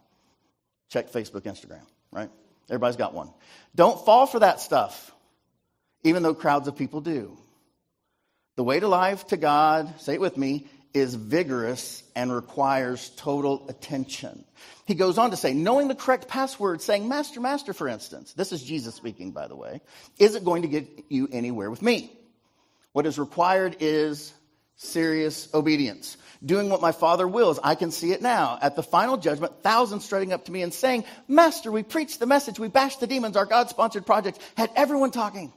Check 0.89 1.11
Facebook, 1.11 1.43
Instagram, 1.43 1.83
right? 2.13 2.31
Everybody's 2.69 2.97
got 2.97 3.15
one. 3.15 3.31
Don't 3.75 4.05
fall 4.05 4.27
for 4.27 4.41
that 4.41 4.61
stuff, 4.61 5.13
even 6.05 6.23
though 6.23 6.35
crowds 6.35 6.69
of 6.69 6.77
people 6.77 7.01
do. 7.01 7.37
The 8.57 8.65
way 8.65 8.81
to 8.81 8.89
life 8.89 9.27
to 9.29 9.37
God, 9.37 10.01
say 10.01 10.15
it 10.15 10.21
with 10.21 10.37
me, 10.37 10.67
is 10.95 11.15
vigorous 11.15 12.03
and 12.15 12.33
requires 12.33 13.11
total 13.17 13.67
attention. 13.69 14.45
He 14.87 14.95
goes 14.95 15.19
on 15.19 15.31
to 15.31 15.37
say, 15.37 15.53
knowing 15.53 15.89
the 15.89 15.95
correct 15.95 16.27
password, 16.27 16.81
saying, 16.81 17.07
Master, 17.07 17.41
Master, 17.41 17.75
for 17.75 17.87
instance, 17.87 18.33
this 18.33 18.51
is 18.51 18.63
Jesus 18.63 18.95
speaking, 18.95 19.33
by 19.33 19.47
the 19.47 19.57
way, 19.57 19.83
isn't 20.19 20.45
going 20.45 20.63
to 20.63 20.69
get 20.69 21.05
you 21.11 21.29
anywhere 21.31 21.71
with 21.71 21.83
me. 21.83 22.11
What 22.93 23.05
is 23.05 23.19
required 23.19 23.77
is 23.81 24.33
serious 24.77 25.53
obedience. 25.53 26.17
Doing 26.45 26.69
what 26.69 26.81
my 26.81 26.93
Father 26.93 27.27
wills. 27.27 27.59
I 27.63 27.75
can 27.75 27.91
see 27.91 28.13
it 28.13 28.23
now. 28.23 28.59
At 28.61 28.77
the 28.77 28.83
final 28.83 29.17
judgment, 29.17 29.63
thousands 29.63 30.05
strutting 30.05 30.33
up 30.33 30.45
to 30.47 30.53
me 30.53 30.63
and 30.63 30.73
saying, 30.73 31.05
Master, 31.29 31.71
we 31.73 31.83
preached 31.83 32.21
the 32.21 32.27
message, 32.27 32.59
we 32.59 32.69
bashed 32.69 33.01
the 33.01 33.07
demons, 33.07 33.37
our 33.37 33.47
God 33.47 33.69
sponsored 33.69 34.07
project, 34.07 34.39
had 34.57 34.71
everyone 34.77 35.11
talking. 35.11 35.53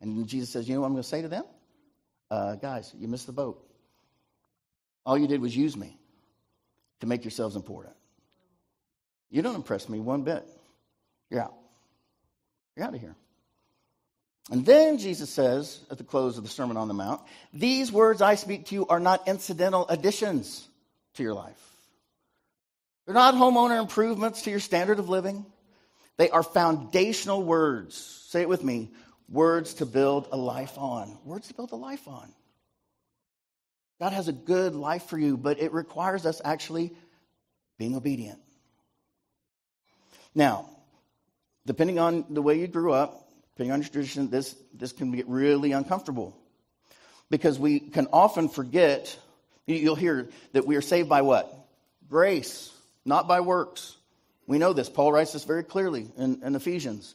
And 0.00 0.26
Jesus 0.26 0.50
says, 0.50 0.68
You 0.68 0.74
know 0.74 0.82
what 0.82 0.88
I'm 0.88 0.92
going 0.92 1.02
to 1.02 1.08
say 1.08 1.22
to 1.22 1.28
them? 1.28 1.44
Uh, 2.30 2.56
guys, 2.56 2.92
you 2.98 3.08
missed 3.08 3.26
the 3.26 3.32
boat. 3.32 3.62
All 5.04 5.16
you 5.16 5.28
did 5.28 5.40
was 5.40 5.56
use 5.56 5.76
me 5.76 5.96
to 7.00 7.06
make 7.06 7.24
yourselves 7.24 7.56
important. 7.56 7.94
You 9.30 9.42
don't 9.42 9.54
impress 9.54 9.88
me 9.88 10.00
one 10.00 10.22
bit. 10.22 10.44
You're 11.30 11.42
out. 11.42 11.54
You're 12.76 12.86
out 12.86 12.94
of 12.94 13.00
here. 13.00 13.16
And 14.50 14.64
then 14.64 14.98
Jesus 14.98 15.30
says 15.30 15.80
at 15.90 15.98
the 15.98 16.04
close 16.04 16.38
of 16.38 16.44
the 16.44 16.50
Sermon 16.50 16.76
on 16.76 16.88
the 16.88 16.94
Mount, 16.94 17.20
These 17.52 17.90
words 17.90 18.22
I 18.22 18.36
speak 18.36 18.66
to 18.66 18.74
you 18.74 18.86
are 18.86 19.00
not 19.00 19.26
incidental 19.26 19.88
additions 19.88 20.68
to 21.14 21.22
your 21.22 21.34
life. 21.34 21.60
They're 23.04 23.14
not 23.14 23.34
homeowner 23.34 23.80
improvements 23.80 24.42
to 24.42 24.50
your 24.50 24.60
standard 24.60 24.98
of 24.98 25.08
living. 25.08 25.44
They 26.16 26.30
are 26.30 26.42
foundational 26.42 27.42
words. 27.42 27.96
Say 27.96 28.42
it 28.42 28.48
with 28.48 28.64
me 28.64 28.90
words 29.28 29.74
to 29.74 29.86
build 29.86 30.28
a 30.30 30.36
life 30.36 30.78
on. 30.78 31.18
Words 31.24 31.48
to 31.48 31.54
build 31.54 31.72
a 31.72 31.76
life 31.76 32.06
on. 32.06 32.32
God 34.00 34.12
has 34.12 34.28
a 34.28 34.32
good 34.32 34.74
life 34.74 35.04
for 35.04 35.18
you, 35.18 35.36
but 35.36 35.60
it 35.60 35.72
requires 35.72 36.26
us 36.26 36.40
actually 36.44 36.92
being 37.78 37.96
obedient. 37.96 38.40
Now, 40.34 40.68
depending 41.66 41.98
on 41.98 42.26
the 42.30 42.42
way 42.42 42.60
you 42.60 42.66
grew 42.66 42.92
up, 42.92 43.25
on 43.58 43.66
your 43.66 43.88
tradition, 43.88 44.30
this, 44.30 44.54
this 44.74 44.92
can 44.92 45.12
get 45.12 45.28
really 45.28 45.72
uncomfortable. 45.72 46.36
Because 47.30 47.58
we 47.58 47.80
can 47.80 48.06
often 48.12 48.48
forget, 48.48 49.18
you'll 49.66 49.96
hear 49.96 50.28
that 50.52 50.66
we 50.66 50.76
are 50.76 50.82
saved 50.82 51.08
by 51.08 51.22
what? 51.22 51.52
Grace, 52.08 52.72
not 53.04 53.26
by 53.26 53.40
works. 53.40 53.96
We 54.46 54.58
know 54.58 54.72
this. 54.72 54.88
Paul 54.88 55.12
writes 55.12 55.32
this 55.32 55.44
very 55.44 55.64
clearly 55.64 56.06
in, 56.16 56.42
in 56.44 56.54
Ephesians. 56.54 57.14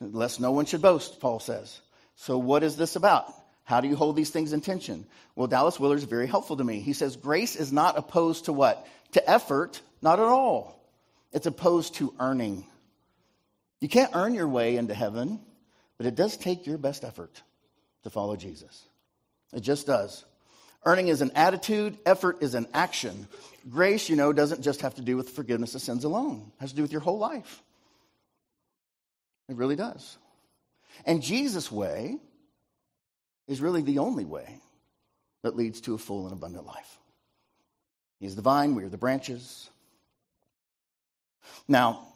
Lest 0.00 0.40
no 0.40 0.52
one 0.52 0.64
should 0.64 0.80
boast, 0.80 1.20
Paul 1.20 1.40
says. 1.40 1.78
So, 2.16 2.38
what 2.38 2.62
is 2.62 2.76
this 2.76 2.96
about? 2.96 3.34
How 3.64 3.80
do 3.80 3.88
you 3.88 3.96
hold 3.96 4.16
these 4.16 4.30
things 4.30 4.52
in 4.52 4.62
tension? 4.62 5.06
Well, 5.36 5.46
Dallas 5.46 5.78
Willard 5.78 5.98
is 5.98 6.04
very 6.04 6.26
helpful 6.26 6.56
to 6.56 6.64
me. 6.64 6.80
He 6.80 6.92
says 6.92 7.16
grace 7.16 7.54
is 7.54 7.72
not 7.72 7.98
opposed 7.98 8.46
to 8.46 8.52
what? 8.52 8.86
To 9.12 9.30
effort, 9.30 9.80
not 10.00 10.18
at 10.18 10.26
all. 10.26 10.80
It's 11.32 11.46
opposed 11.46 11.94
to 11.96 12.14
earning. 12.18 12.64
You 13.80 13.88
can't 13.88 14.10
earn 14.14 14.34
your 14.34 14.48
way 14.48 14.76
into 14.76 14.94
heaven, 14.94 15.40
but 16.00 16.06
it 16.06 16.14
does 16.14 16.38
take 16.38 16.66
your 16.66 16.78
best 16.78 17.04
effort 17.04 17.42
to 18.04 18.08
follow 18.08 18.34
Jesus. 18.34 18.86
It 19.52 19.60
just 19.60 19.86
does. 19.86 20.24
Earning 20.86 21.08
is 21.08 21.20
an 21.20 21.30
attitude, 21.34 21.98
effort 22.06 22.38
is 22.40 22.54
an 22.54 22.68
action. 22.72 23.28
Grace, 23.68 24.08
you 24.08 24.16
know, 24.16 24.32
doesn't 24.32 24.62
just 24.62 24.80
have 24.80 24.94
to 24.94 25.02
do 25.02 25.14
with 25.14 25.28
forgiveness 25.28 25.74
of 25.74 25.82
sins 25.82 26.04
alone, 26.04 26.52
it 26.56 26.60
has 26.62 26.70
to 26.70 26.76
do 26.76 26.80
with 26.80 26.90
your 26.90 27.02
whole 27.02 27.18
life. 27.18 27.62
It 29.50 29.56
really 29.56 29.76
does. 29.76 30.16
And 31.04 31.20
Jesus' 31.22 31.70
way 31.70 32.16
is 33.46 33.60
really 33.60 33.82
the 33.82 33.98
only 33.98 34.24
way 34.24 34.58
that 35.42 35.54
leads 35.54 35.82
to 35.82 35.92
a 35.92 35.98
full 35.98 36.24
and 36.24 36.32
abundant 36.32 36.64
life. 36.64 36.96
He's 38.20 38.36
the 38.36 38.40
vine, 38.40 38.74
we 38.74 38.84
are 38.84 38.88
the 38.88 38.96
branches. 38.96 39.68
Now, 41.68 42.06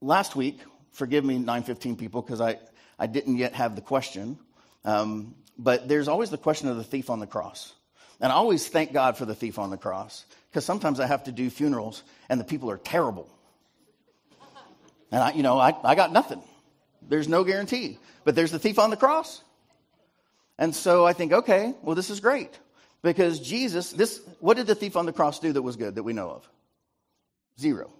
last 0.00 0.36
week, 0.36 0.60
forgive 0.92 1.22
me, 1.22 1.34
915 1.34 1.96
people, 1.96 2.22
because 2.22 2.40
I, 2.40 2.56
I 3.00 3.06
didn't 3.06 3.38
yet 3.38 3.54
have 3.54 3.74
the 3.74 3.80
question, 3.80 4.38
um, 4.84 5.34
but 5.58 5.88
there's 5.88 6.06
always 6.06 6.30
the 6.30 6.38
question 6.38 6.68
of 6.68 6.76
the 6.76 6.84
thief 6.84 7.08
on 7.08 7.18
the 7.18 7.26
cross. 7.26 7.72
And 8.20 8.30
I 8.30 8.34
always 8.34 8.68
thank 8.68 8.92
God 8.92 9.16
for 9.16 9.24
the 9.24 9.34
thief 9.34 9.58
on 9.58 9.70
the 9.70 9.78
cross, 9.78 10.26
because 10.50 10.66
sometimes 10.66 11.00
I 11.00 11.06
have 11.06 11.24
to 11.24 11.32
do 11.32 11.48
funerals 11.48 12.02
and 12.28 12.38
the 12.38 12.44
people 12.44 12.70
are 12.70 12.76
terrible. 12.76 13.28
And 15.10 15.22
I, 15.22 15.32
you 15.32 15.42
know, 15.42 15.58
I, 15.58 15.74
I 15.82 15.94
got 15.94 16.12
nothing. 16.12 16.42
There's 17.08 17.26
no 17.26 17.42
guarantee. 17.42 17.98
But 18.24 18.34
there's 18.36 18.52
the 18.52 18.58
thief 18.58 18.78
on 18.78 18.90
the 18.90 18.96
cross. 18.96 19.42
And 20.58 20.76
so 20.76 21.06
I 21.06 21.14
think, 21.14 21.32
okay, 21.32 21.74
well, 21.82 21.96
this 21.96 22.10
is 22.10 22.20
great. 22.20 22.50
Because 23.02 23.40
Jesus, 23.40 23.90
this, 23.92 24.20
what 24.40 24.58
did 24.58 24.66
the 24.66 24.74
thief 24.74 24.94
on 24.96 25.06
the 25.06 25.12
cross 25.12 25.40
do 25.40 25.52
that 25.52 25.62
was 25.62 25.76
good 25.76 25.94
that 25.94 26.02
we 26.02 26.12
know 26.12 26.30
of? 26.30 26.48
Zero. 27.58 27.90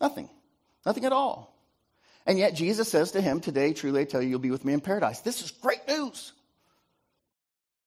Nothing. 0.00 0.30
Nothing 0.86 1.04
at 1.04 1.12
all. 1.12 1.57
And 2.28 2.38
yet 2.38 2.54
Jesus 2.54 2.88
says 2.88 3.12
to 3.12 3.20
him, 3.20 3.40
Today, 3.40 3.72
truly 3.72 4.02
I 4.02 4.04
tell 4.04 4.22
you, 4.22 4.28
you'll 4.28 4.38
be 4.38 4.52
with 4.52 4.64
me 4.64 4.72
in 4.74 4.80
paradise. 4.80 5.20
This 5.20 5.42
is 5.42 5.50
great 5.50 5.88
news. 5.88 6.32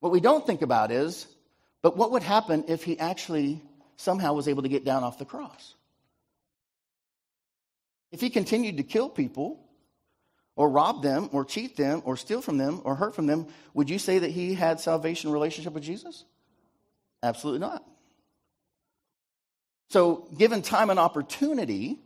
What 0.01 0.11
we 0.11 0.19
don't 0.19 0.45
think 0.45 0.63
about 0.63 0.91
is, 0.91 1.27
but 1.81 1.95
what 1.95 2.11
would 2.11 2.23
happen 2.23 2.65
if 2.67 2.83
he 2.83 2.99
actually 2.99 3.61
somehow 3.95 4.33
was 4.33 4.49
able 4.49 4.63
to 4.63 4.69
get 4.69 4.83
down 4.83 5.03
off 5.03 5.19
the 5.19 5.25
cross? 5.25 5.75
If 8.11 8.19
he 8.19 8.29
continued 8.29 8.77
to 8.77 8.83
kill 8.83 9.07
people, 9.07 9.63
or 10.55 10.69
rob 10.69 11.01
them 11.01 11.29
or 11.31 11.45
cheat 11.45 11.77
them 11.77 12.01
or 12.05 12.17
steal 12.17 12.41
from 12.41 12.57
them 12.57 12.81
or 12.83 12.95
hurt 12.95 13.15
from 13.15 13.25
them, 13.25 13.47
would 13.73 13.89
you 13.89 13.97
say 13.97 14.19
that 14.19 14.31
he 14.31 14.53
had 14.53 14.79
salvation 14.79 15.31
relationship 15.31 15.73
with 15.73 15.83
Jesus? 15.83 16.25
Absolutely 17.23 17.59
not. 17.59 17.83
So, 19.89 20.27
given 20.37 20.61
time 20.61 20.89
and 20.89 20.99
opportunity, 20.99 21.99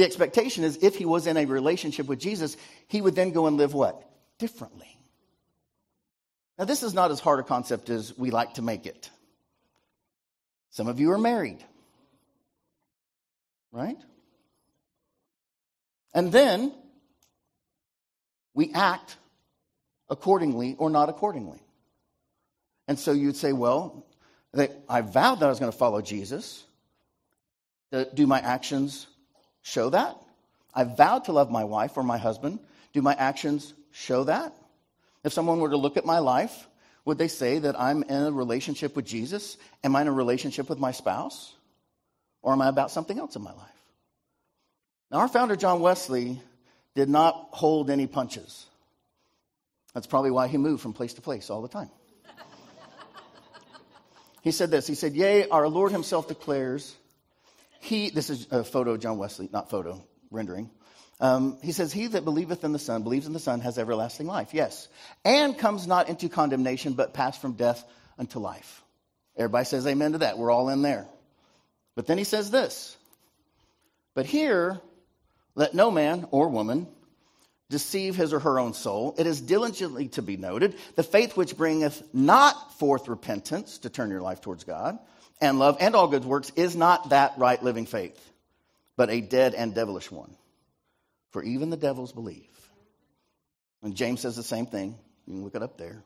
the 0.00 0.06
expectation 0.06 0.64
is 0.64 0.78
if 0.80 0.96
he 0.96 1.04
was 1.04 1.26
in 1.26 1.36
a 1.36 1.44
relationship 1.44 2.06
with 2.06 2.18
Jesus, 2.18 2.56
he 2.88 3.02
would 3.02 3.14
then 3.14 3.32
go 3.32 3.46
and 3.46 3.58
live 3.58 3.74
what? 3.74 4.02
Differently. 4.38 4.88
Now, 6.58 6.64
this 6.64 6.82
is 6.82 6.94
not 6.94 7.10
as 7.10 7.20
hard 7.20 7.38
a 7.38 7.42
concept 7.42 7.90
as 7.90 8.16
we 8.16 8.30
like 8.30 8.54
to 8.54 8.62
make 8.62 8.86
it. 8.86 9.10
Some 10.70 10.88
of 10.88 11.00
you 11.00 11.12
are 11.12 11.18
married, 11.18 11.62
right? 13.72 13.98
And 16.14 16.32
then 16.32 16.72
we 18.54 18.72
act 18.72 19.18
accordingly 20.08 20.76
or 20.78 20.88
not 20.88 21.10
accordingly. 21.10 21.60
And 22.88 22.98
so 22.98 23.12
you'd 23.12 23.36
say, 23.36 23.52
well, 23.52 24.06
I 24.88 25.02
vowed 25.02 25.40
that 25.40 25.46
I 25.46 25.50
was 25.50 25.60
going 25.60 25.70
to 25.70 25.76
follow 25.76 26.00
Jesus. 26.00 26.64
Do 28.14 28.26
my 28.26 28.40
actions 28.40 29.06
show 29.70 29.90
that? 29.90 30.16
I 30.74 30.84
vowed 30.84 31.24
to 31.24 31.32
love 31.32 31.50
my 31.50 31.64
wife 31.64 31.96
or 31.96 32.02
my 32.02 32.18
husband. 32.18 32.60
Do 32.92 33.02
my 33.02 33.14
actions 33.14 33.72
show 33.92 34.24
that? 34.24 34.54
If 35.24 35.32
someone 35.32 35.60
were 35.60 35.70
to 35.70 35.76
look 35.76 35.96
at 35.96 36.04
my 36.04 36.18
life, 36.18 36.68
would 37.04 37.18
they 37.18 37.28
say 37.28 37.58
that 37.58 37.80
I'm 37.80 38.02
in 38.02 38.22
a 38.22 38.30
relationship 38.30 38.96
with 38.96 39.06
Jesus? 39.06 39.56
Am 39.82 39.96
I 39.96 40.02
in 40.02 40.08
a 40.08 40.12
relationship 40.12 40.68
with 40.68 40.78
my 40.78 40.92
spouse? 40.92 41.54
Or 42.42 42.52
am 42.52 42.62
I 42.62 42.68
about 42.68 42.90
something 42.90 43.18
else 43.18 43.36
in 43.36 43.42
my 43.42 43.52
life? 43.52 43.68
Now, 45.10 45.18
our 45.18 45.28
founder, 45.28 45.56
John 45.56 45.80
Wesley, 45.80 46.40
did 46.94 47.08
not 47.08 47.48
hold 47.50 47.90
any 47.90 48.06
punches. 48.06 48.66
That's 49.94 50.06
probably 50.06 50.30
why 50.30 50.48
he 50.48 50.56
moved 50.56 50.82
from 50.82 50.92
place 50.92 51.14
to 51.14 51.20
place 51.20 51.50
all 51.50 51.62
the 51.62 51.68
time. 51.68 51.90
he 54.42 54.52
said 54.52 54.70
this 54.70 54.86
He 54.86 54.94
said, 54.94 55.14
Yea, 55.14 55.48
our 55.48 55.68
Lord 55.68 55.92
himself 55.92 56.28
declares, 56.28 56.94
He, 57.80 58.10
this 58.10 58.30
is 58.30 58.46
a 58.50 58.62
photo 58.62 58.96
John 58.96 59.18
Wesley, 59.18 59.48
not 59.52 59.70
photo, 59.70 60.02
rendering. 60.30 60.70
Um, 61.18 61.58
he 61.62 61.72
says, 61.72 61.92
He 61.92 62.06
that 62.08 62.24
believeth 62.24 62.62
in 62.62 62.72
the 62.72 62.78
Son, 62.78 63.02
believes 63.02 63.26
in 63.26 63.32
the 63.32 63.38
Son, 63.38 63.60
has 63.60 63.78
everlasting 63.78 64.26
life. 64.26 64.54
Yes. 64.54 64.88
And 65.24 65.56
comes 65.58 65.86
not 65.86 66.08
into 66.08 66.28
condemnation, 66.28 66.92
but 66.92 67.14
passed 67.14 67.40
from 67.40 67.54
death 67.54 67.84
unto 68.18 68.38
life. 68.38 68.82
Everybody 69.36 69.64
says 69.64 69.86
amen 69.86 70.12
to 70.12 70.18
that. 70.18 70.38
We're 70.38 70.50
all 70.50 70.68
in 70.68 70.82
there. 70.82 71.06
But 71.94 72.06
then 72.06 72.18
he 72.18 72.24
says 72.24 72.50
this. 72.50 72.96
But 74.14 74.26
here, 74.26 74.80
let 75.54 75.74
no 75.74 75.90
man 75.90 76.26
or 76.30 76.48
woman 76.48 76.86
deceive 77.70 78.16
his 78.16 78.32
or 78.32 78.40
her 78.40 78.58
own 78.58 78.74
soul. 78.74 79.14
It 79.16 79.26
is 79.26 79.40
diligently 79.40 80.08
to 80.08 80.22
be 80.22 80.36
noted 80.36 80.74
the 80.96 81.02
faith 81.02 81.36
which 81.36 81.56
bringeth 81.56 82.02
not 82.12 82.78
forth 82.78 83.08
repentance 83.08 83.78
to 83.78 83.90
turn 83.90 84.10
your 84.10 84.20
life 84.20 84.40
towards 84.40 84.64
God 84.64 84.98
and 85.40 85.58
love 85.58 85.78
and 85.80 85.94
all 85.94 86.08
good 86.08 86.24
works 86.24 86.50
is 86.56 86.76
not 86.76 87.10
that 87.10 87.34
right 87.38 87.62
living 87.62 87.86
faith, 87.86 88.18
but 88.96 89.10
a 89.10 89.20
dead 89.20 89.54
and 89.54 89.74
devilish 89.74 90.10
one. 90.10 90.34
For 91.30 91.42
even 91.42 91.70
the 91.70 91.76
devils 91.76 92.12
believe. 92.12 92.46
And 93.82 93.94
James 93.94 94.20
says 94.20 94.36
the 94.36 94.42
same 94.42 94.66
thing. 94.66 94.96
You 95.26 95.34
can 95.34 95.44
look 95.44 95.54
it 95.54 95.62
up 95.62 95.78
there. 95.78 96.02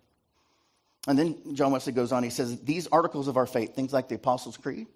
And 1.07 1.19
then 1.19 1.55
John 1.55 1.73
Wesley 1.73 1.93
goes 1.93 2.12
on, 2.12 2.23
he 2.23 2.31
says, 2.31 2.61
These 2.61 2.87
articles 2.87 3.29
of 3.29 3.37
our 3.37 3.47
faith, 3.47 3.75
things 3.75 3.93
like 3.93 4.09
the 4.09 4.14
Apostles' 4.14 4.57
Creed, 4.57 4.87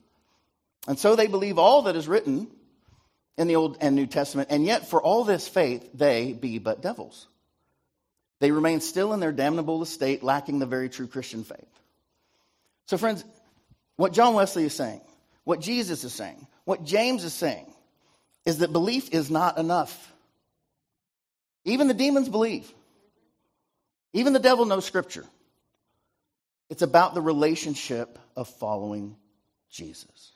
and 0.87 0.99
so 0.99 1.17
they 1.17 1.27
believe 1.27 1.59
all 1.59 1.83
that 1.83 1.97
is 1.97 2.09
written 2.09 2.49
in 3.37 3.47
the 3.47 3.57
Old 3.57 3.77
and 3.81 3.95
New 3.95 4.07
Testament, 4.07 4.49
and 4.51 4.65
yet 4.65 4.89
for 4.89 5.03
all 5.03 5.25
this 5.25 5.47
faith, 5.47 5.89
they 5.93 6.33
be 6.33 6.59
but 6.59 6.81
devils. 6.81 7.27
They 8.41 8.51
remain 8.53 8.81
still 8.81 9.13
in 9.13 9.21
their 9.21 9.33
damnable 9.33 9.83
estate, 9.83 10.23
lacking 10.23 10.59
the 10.59 10.67
very 10.67 10.89
true 10.89 11.07
Christian 11.07 11.45
faith. 11.45 11.69
So, 12.87 12.97
friends, 12.97 13.25
what 13.99 14.13
John 14.13 14.35
Wesley 14.35 14.65
is 14.65 14.75
saying, 14.75 15.01
what 15.43 15.61
Jesus 15.61 16.05
is 16.05 16.15
saying, 16.15 16.47
what 16.65 16.85
James 16.85 17.25
is 17.25 17.35
saying, 17.35 17.67
is 18.47 18.59
that 18.59 18.73
belief 18.73 19.13
is 19.13 19.29
not 19.29 19.59
enough. 19.59 20.15
Even 21.65 21.89
the 21.89 21.95
demons 21.95 22.29
believe. 22.29 22.73
Even 24.13 24.33
the 24.33 24.39
devil 24.39 24.65
knows 24.65 24.85
Scripture. 24.85 25.27
It's 26.71 26.83
about 26.83 27.15
the 27.15 27.21
relationship 27.21 28.19
of 28.37 28.49
following 28.49 29.17
Jesus. 29.69 30.31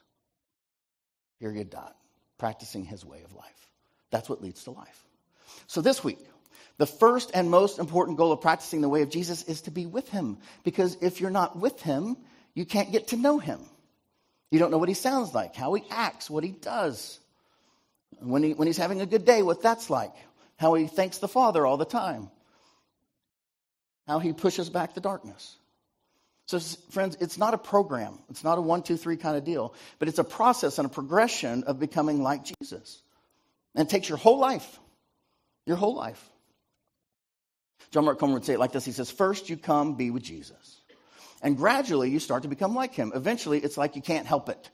Period. 1.38 1.70
Dot. 1.70 1.96
Practicing 2.38 2.84
his 2.84 3.04
way 3.04 3.22
of 3.22 3.32
life. 3.32 3.70
That's 4.10 4.28
what 4.28 4.42
leads 4.42 4.64
to 4.64 4.72
life. 4.72 5.04
So 5.68 5.80
this 5.80 6.02
week, 6.02 6.18
the 6.78 6.86
first 6.86 7.30
and 7.32 7.48
most 7.48 7.78
important 7.78 8.18
goal 8.18 8.32
of 8.32 8.40
practicing 8.40 8.80
the 8.80 8.88
way 8.88 9.02
of 9.02 9.08
Jesus 9.08 9.44
is 9.44 9.62
to 9.62 9.70
be 9.70 9.86
with 9.86 10.08
him. 10.08 10.38
Because 10.64 10.96
if 11.00 11.20
you're 11.20 11.30
not 11.30 11.56
with 11.56 11.80
him, 11.80 12.16
you 12.54 12.64
can't 12.64 12.92
get 12.92 13.08
to 13.08 13.16
know 13.16 13.38
him. 13.38 13.60
You 14.50 14.58
don't 14.58 14.70
know 14.70 14.78
what 14.78 14.88
he 14.88 14.94
sounds 14.94 15.34
like, 15.34 15.56
how 15.56 15.72
he 15.74 15.82
acts, 15.90 16.28
what 16.28 16.44
he 16.44 16.50
does. 16.50 17.18
When, 18.20 18.42
he, 18.42 18.52
when 18.52 18.66
he's 18.66 18.76
having 18.76 19.00
a 19.00 19.06
good 19.06 19.24
day, 19.24 19.42
what 19.42 19.62
that's 19.62 19.88
like, 19.88 20.12
how 20.58 20.74
he 20.74 20.86
thanks 20.86 21.18
the 21.18 21.28
Father 21.28 21.66
all 21.66 21.78
the 21.78 21.86
time, 21.86 22.30
how 24.06 24.18
he 24.18 24.32
pushes 24.32 24.68
back 24.68 24.94
the 24.94 25.00
darkness. 25.00 25.56
So, 26.46 26.58
friends, 26.90 27.16
it's 27.20 27.38
not 27.38 27.54
a 27.54 27.58
program. 27.58 28.18
It's 28.28 28.44
not 28.44 28.58
a 28.58 28.60
one, 28.60 28.82
two, 28.82 28.98
three 28.98 29.16
kind 29.16 29.36
of 29.36 29.44
deal, 29.44 29.74
but 29.98 30.08
it's 30.08 30.18
a 30.18 30.24
process 30.24 30.78
and 30.78 30.84
a 30.84 30.90
progression 30.90 31.64
of 31.64 31.80
becoming 31.80 32.22
like 32.22 32.42
Jesus. 32.44 33.00
And 33.74 33.88
it 33.88 33.90
takes 33.90 34.08
your 34.08 34.18
whole 34.18 34.38
life. 34.38 34.78
Your 35.64 35.76
whole 35.76 35.94
life. 35.94 36.22
John 37.90 38.04
Mark 38.04 38.18
Comer 38.18 38.34
would 38.34 38.44
say 38.44 38.54
it 38.54 38.58
like 38.58 38.72
this 38.72 38.84
He 38.84 38.92
says, 38.92 39.10
First, 39.10 39.48
you 39.48 39.56
come 39.56 39.94
be 39.94 40.10
with 40.10 40.22
Jesus. 40.22 40.81
And 41.42 41.56
gradually, 41.56 42.10
you 42.10 42.20
start 42.20 42.44
to 42.44 42.48
become 42.48 42.74
like 42.74 42.94
him. 42.94 43.12
Eventually, 43.14 43.58
it's 43.58 43.76
like 43.76 43.96
you 43.96 44.02
can't 44.02 44.26
help 44.26 44.48
it. 44.48 44.70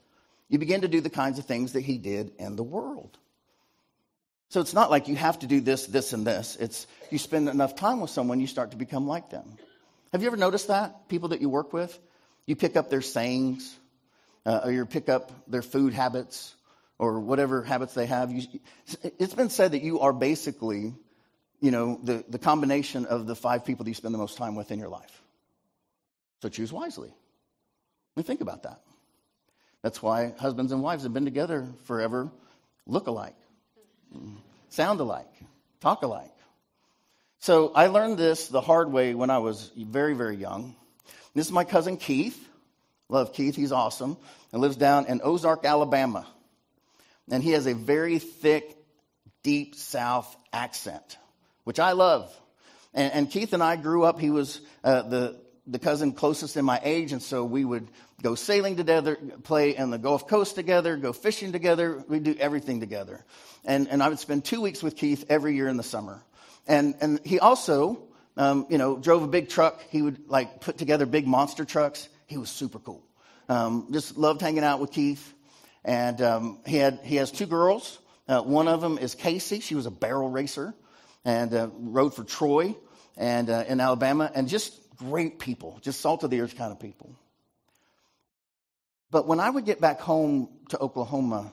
You 0.48 0.58
begin 0.58 0.82
to 0.82 0.88
do 0.88 1.00
the 1.00 1.10
kinds 1.10 1.38
of 1.38 1.46
things 1.46 1.72
that 1.72 1.80
he 1.80 1.98
did 1.98 2.32
in 2.38 2.56
the 2.56 2.62
world. 2.62 3.16
So 4.50 4.60
it's 4.60 4.74
not 4.74 4.90
like 4.90 5.08
you 5.08 5.16
have 5.16 5.38
to 5.40 5.46
do 5.46 5.60
this, 5.60 5.86
this, 5.86 6.12
and 6.12 6.26
this. 6.26 6.56
It's 6.56 6.86
you 7.10 7.18
spend 7.18 7.48
enough 7.48 7.74
time 7.74 8.00
with 8.00 8.10
someone, 8.10 8.40
you 8.40 8.46
start 8.46 8.70
to 8.70 8.76
become 8.76 9.06
like 9.06 9.30
them. 9.30 9.56
Have 10.12 10.22
you 10.22 10.28
ever 10.28 10.38
noticed 10.38 10.68
that? 10.68 11.08
People 11.08 11.30
that 11.30 11.42
you 11.42 11.50
work 11.50 11.72
with, 11.72 11.98
you 12.46 12.56
pick 12.56 12.76
up 12.76 12.88
their 12.88 13.02
sayings, 13.02 13.76
uh, 14.46 14.60
or 14.64 14.72
you 14.72 14.86
pick 14.86 15.10
up 15.10 15.32
their 15.48 15.60
food 15.60 15.92
habits, 15.92 16.54
or 16.98 17.20
whatever 17.20 17.62
habits 17.62 17.92
they 17.92 18.06
have. 18.06 18.32
You, 18.32 18.42
it's 19.18 19.34
been 19.34 19.50
said 19.50 19.72
that 19.72 19.82
you 19.82 20.00
are 20.00 20.14
basically, 20.14 20.94
you 21.60 21.70
know, 21.70 22.00
the, 22.02 22.24
the 22.28 22.38
combination 22.38 23.04
of 23.04 23.26
the 23.26 23.36
five 23.36 23.66
people 23.66 23.84
that 23.84 23.90
you 23.90 23.94
spend 23.94 24.14
the 24.14 24.18
most 24.18 24.38
time 24.38 24.54
with 24.54 24.70
in 24.70 24.78
your 24.78 24.88
life. 24.88 25.22
So 26.42 26.48
choose 26.48 26.72
wisely. 26.72 27.12
Mean, 28.18 28.24
think 28.24 28.40
about 28.40 28.64
that. 28.64 28.80
That's 29.82 30.02
why 30.02 30.34
husbands 30.38 30.72
and 30.72 30.82
wives 30.82 31.04
have 31.04 31.14
been 31.14 31.24
together 31.24 31.68
forever, 31.84 32.30
look 32.84 33.06
alike, 33.06 33.36
sound 34.70 34.98
alike, 34.98 35.30
talk 35.80 36.02
alike. 36.02 36.32
So 37.38 37.70
I 37.72 37.86
learned 37.86 38.18
this 38.18 38.48
the 38.48 38.60
hard 38.60 38.90
way 38.90 39.14
when 39.14 39.30
I 39.30 39.38
was 39.38 39.70
very, 39.76 40.14
very 40.14 40.36
young. 40.36 40.74
This 41.34 41.46
is 41.46 41.52
my 41.52 41.62
cousin 41.62 41.96
Keith. 41.96 42.44
Love 43.08 43.32
Keith, 43.32 43.54
he's 43.54 43.70
awesome. 43.70 44.16
And 44.52 44.60
lives 44.60 44.76
down 44.76 45.06
in 45.06 45.20
Ozark, 45.22 45.64
Alabama. 45.64 46.26
And 47.30 47.40
he 47.40 47.52
has 47.52 47.66
a 47.66 47.74
very 47.74 48.18
thick, 48.18 48.76
deep 49.44 49.76
South 49.76 50.36
accent, 50.52 51.18
which 51.62 51.78
I 51.78 51.92
love. 51.92 52.36
And, 52.92 53.12
and 53.12 53.30
Keith 53.30 53.52
and 53.52 53.62
I 53.62 53.76
grew 53.76 54.02
up, 54.02 54.18
he 54.18 54.30
was 54.30 54.60
uh, 54.82 55.02
the, 55.02 55.40
the 55.70 55.78
cousin 55.78 56.12
closest 56.12 56.56
in 56.56 56.64
my 56.64 56.80
age, 56.82 57.12
and 57.12 57.22
so 57.22 57.44
we 57.44 57.64
would 57.64 57.88
go 58.22 58.34
sailing 58.34 58.76
together, 58.76 59.16
play 59.44 59.76
in 59.76 59.90
the 59.90 59.98
Gulf 59.98 60.26
Coast 60.26 60.54
together, 60.54 60.96
go 60.96 61.12
fishing 61.12 61.52
together. 61.52 62.02
We'd 62.08 62.24
do 62.24 62.34
everything 62.38 62.80
together. 62.80 63.24
And, 63.64 63.88
and 63.88 64.02
I 64.02 64.08
would 64.08 64.18
spend 64.18 64.44
two 64.44 64.60
weeks 64.60 64.82
with 64.82 64.96
Keith 64.96 65.26
every 65.28 65.54
year 65.54 65.68
in 65.68 65.76
the 65.76 65.82
summer. 65.82 66.22
And, 66.66 66.94
and 67.00 67.20
he 67.24 67.38
also, 67.38 68.02
um, 68.36 68.66
you 68.68 68.78
know, 68.78 68.96
drove 68.96 69.22
a 69.22 69.28
big 69.28 69.48
truck. 69.48 69.82
He 69.90 70.02
would 70.02 70.28
like 70.28 70.60
put 70.60 70.78
together 70.78 71.06
big 71.06 71.26
monster 71.26 71.64
trucks. 71.64 72.08
He 72.26 72.38
was 72.38 72.50
super 72.50 72.78
cool. 72.78 73.04
Um, 73.48 73.88
just 73.92 74.16
loved 74.16 74.40
hanging 74.40 74.64
out 74.64 74.80
with 74.80 74.90
Keith. 74.90 75.34
And 75.84 76.20
um, 76.20 76.58
he, 76.66 76.76
had, 76.76 77.00
he 77.04 77.16
has 77.16 77.30
two 77.30 77.46
girls. 77.46 77.98
Uh, 78.26 78.42
one 78.42 78.68
of 78.68 78.80
them 78.80 78.98
is 78.98 79.14
Casey. 79.14 79.60
She 79.60 79.74
was 79.74 79.86
a 79.86 79.90
barrel 79.90 80.28
racer 80.28 80.74
and 81.24 81.54
uh, 81.54 81.68
rode 81.78 82.14
for 82.14 82.24
Troy 82.24 82.76
and 83.16 83.48
uh, 83.48 83.64
in 83.68 83.80
Alabama. 83.80 84.30
And 84.34 84.48
just 84.48 84.78
great 84.98 85.38
people, 85.38 85.78
just 85.82 86.00
salt 86.00 86.24
of 86.24 86.30
the 86.30 86.40
earth 86.40 86.56
kind 86.56 86.72
of 86.72 86.80
people. 86.80 87.14
But 89.10 89.26
when 89.26 89.40
I 89.40 89.48
would 89.48 89.64
get 89.64 89.80
back 89.80 90.00
home 90.00 90.48
to 90.70 90.78
Oklahoma, 90.78 91.52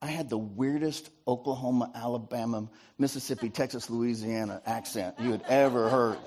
I 0.00 0.06
had 0.06 0.30
the 0.30 0.38
weirdest 0.38 1.10
Oklahoma, 1.28 1.90
Alabama, 1.94 2.68
Mississippi, 2.98 3.50
Texas, 3.50 3.90
Louisiana 3.90 4.62
accent 4.64 5.16
you 5.20 5.32
had 5.32 5.42
ever 5.48 5.88
heard. 5.88 6.18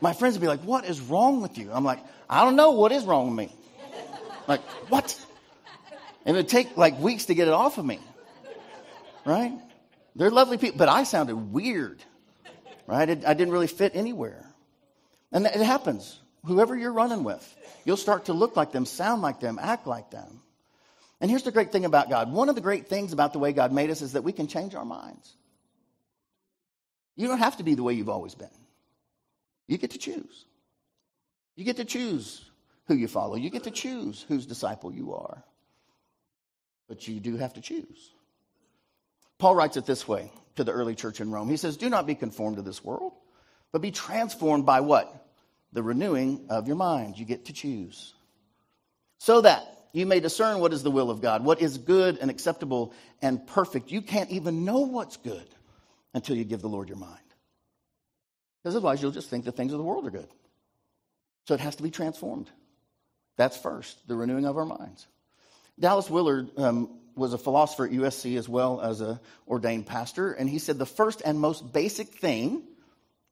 My 0.00 0.12
friends 0.12 0.34
would 0.34 0.40
be 0.40 0.48
like, 0.48 0.60
What 0.60 0.84
is 0.84 1.00
wrong 1.00 1.40
with 1.40 1.58
you? 1.58 1.70
I'm 1.72 1.84
like, 1.84 2.00
I 2.28 2.44
don't 2.44 2.56
know 2.56 2.72
what 2.72 2.92
is 2.92 3.04
wrong 3.04 3.28
with 3.28 3.36
me. 3.36 3.56
Like, 4.48 4.60
what? 4.88 5.18
And 6.24 6.36
it 6.36 6.40
would 6.40 6.48
take 6.48 6.76
like 6.76 6.98
weeks 6.98 7.26
to 7.26 7.34
get 7.34 7.46
it 7.48 7.54
off 7.54 7.78
of 7.78 7.84
me. 7.84 8.00
Right? 9.24 9.52
They're 10.16 10.30
lovely 10.30 10.58
people, 10.58 10.78
but 10.78 10.88
I 10.88 11.04
sounded 11.04 11.36
weird. 11.36 12.02
Right? 12.86 13.08
I 13.08 13.34
didn't 13.34 13.52
really 13.52 13.68
fit 13.68 13.92
anywhere. 13.94 14.51
And 15.32 15.46
it 15.46 15.54
happens. 15.54 16.18
Whoever 16.44 16.76
you're 16.76 16.92
running 16.92 17.24
with, 17.24 17.56
you'll 17.84 17.96
start 17.96 18.26
to 18.26 18.32
look 18.32 18.56
like 18.56 18.72
them, 18.72 18.84
sound 18.84 19.22
like 19.22 19.40
them, 19.40 19.58
act 19.60 19.86
like 19.86 20.10
them. 20.10 20.40
And 21.20 21.30
here's 21.30 21.44
the 21.44 21.52
great 21.52 21.70
thing 21.70 21.84
about 21.84 22.10
God. 22.10 22.32
One 22.32 22.48
of 22.48 22.56
the 22.56 22.60
great 22.60 22.88
things 22.88 23.12
about 23.12 23.32
the 23.32 23.38
way 23.38 23.52
God 23.52 23.72
made 23.72 23.90
us 23.90 24.02
is 24.02 24.14
that 24.14 24.24
we 24.24 24.32
can 24.32 24.48
change 24.48 24.74
our 24.74 24.84
minds. 24.84 25.36
You 27.14 27.28
don't 27.28 27.38
have 27.38 27.58
to 27.58 27.62
be 27.62 27.74
the 27.74 27.82
way 27.84 27.94
you've 27.94 28.08
always 28.08 28.34
been. 28.34 28.48
You 29.68 29.78
get 29.78 29.92
to 29.92 29.98
choose. 29.98 30.44
You 31.54 31.64
get 31.64 31.76
to 31.76 31.84
choose 31.84 32.44
who 32.86 32.94
you 32.94 33.06
follow. 33.06 33.36
You 33.36 33.50
get 33.50 33.64
to 33.64 33.70
choose 33.70 34.24
whose 34.26 34.46
disciple 34.46 34.92
you 34.92 35.14
are. 35.14 35.44
But 36.88 37.06
you 37.06 37.20
do 37.20 37.36
have 37.36 37.54
to 37.54 37.60
choose. 37.60 38.10
Paul 39.38 39.54
writes 39.54 39.76
it 39.76 39.86
this 39.86 40.08
way 40.08 40.32
to 40.56 40.64
the 40.64 40.72
early 40.72 40.94
church 40.94 41.20
in 41.20 41.30
Rome. 41.30 41.48
He 41.48 41.56
says, 41.56 41.76
Do 41.76 41.88
not 41.88 42.06
be 42.06 42.14
conformed 42.14 42.56
to 42.56 42.62
this 42.62 42.82
world, 42.84 43.12
but 43.72 43.80
be 43.80 43.90
transformed 43.90 44.66
by 44.66 44.80
what? 44.80 45.26
The 45.72 45.82
renewing 45.82 46.46
of 46.50 46.66
your 46.66 46.76
mind. 46.76 47.18
You 47.18 47.24
get 47.24 47.46
to 47.46 47.52
choose. 47.52 48.14
So 49.18 49.40
that 49.40 49.66
you 49.92 50.06
may 50.06 50.20
discern 50.20 50.60
what 50.60 50.72
is 50.72 50.82
the 50.82 50.90
will 50.90 51.10
of 51.10 51.20
God, 51.20 51.44
what 51.44 51.60
is 51.60 51.78
good 51.78 52.18
and 52.18 52.30
acceptable 52.30 52.92
and 53.20 53.46
perfect. 53.46 53.90
You 53.90 54.02
can't 54.02 54.30
even 54.30 54.64
know 54.64 54.80
what's 54.80 55.16
good 55.16 55.46
until 56.14 56.36
you 56.36 56.44
give 56.44 56.60
the 56.60 56.68
Lord 56.68 56.88
your 56.88 56.98
mind. 56.98 57.18
Because 58.62 58.76
otherwise, 58.76 59.02
you'll 59.02 59.10
just 59.10 59.28
think 59.28 59.44
the 59.44 59.52
things 59.52 59.72
of 59.72 59.78
the 59.78 59.84
world 59.84 60.06
are 60.06 60.10
good. 60.10 60.28
So 61.46 61.54
it 61.54 61.60
has 61.60 61.76
to 61.76 61.82
be 61.82 61.90
transformed. 61.90 62.48
That's 63.36 63.56
first, 63.56 64.06
the 64.06 64.14
renewing 64.14 64.44
of 64.46 64.56
our 64.56 64.64
minds. 64.64 65.06
Dallas 65.78 66.08
Willard 66.08 66.50
um, 66.58 66.98
was 67.16 67.32
a 67.32 67.38
philosopher 67.38 67.86
at 67.86 67.92
USC 67.92 68.36
as 68.38 68.48
well 68.48 68.80
as 68.80 69.00
an 69.00 69.18
ordained 69.48 69.86
pastor, 69.86 70.32
and 70.32 70.48
he 70.48 70.58
said 70.58 70.78
the 70.78 70.86
first 70.86 71.22
and 71.24 71.40
most 71.40 71.72
basic 71.72 72.08
thing, 72.08 72.62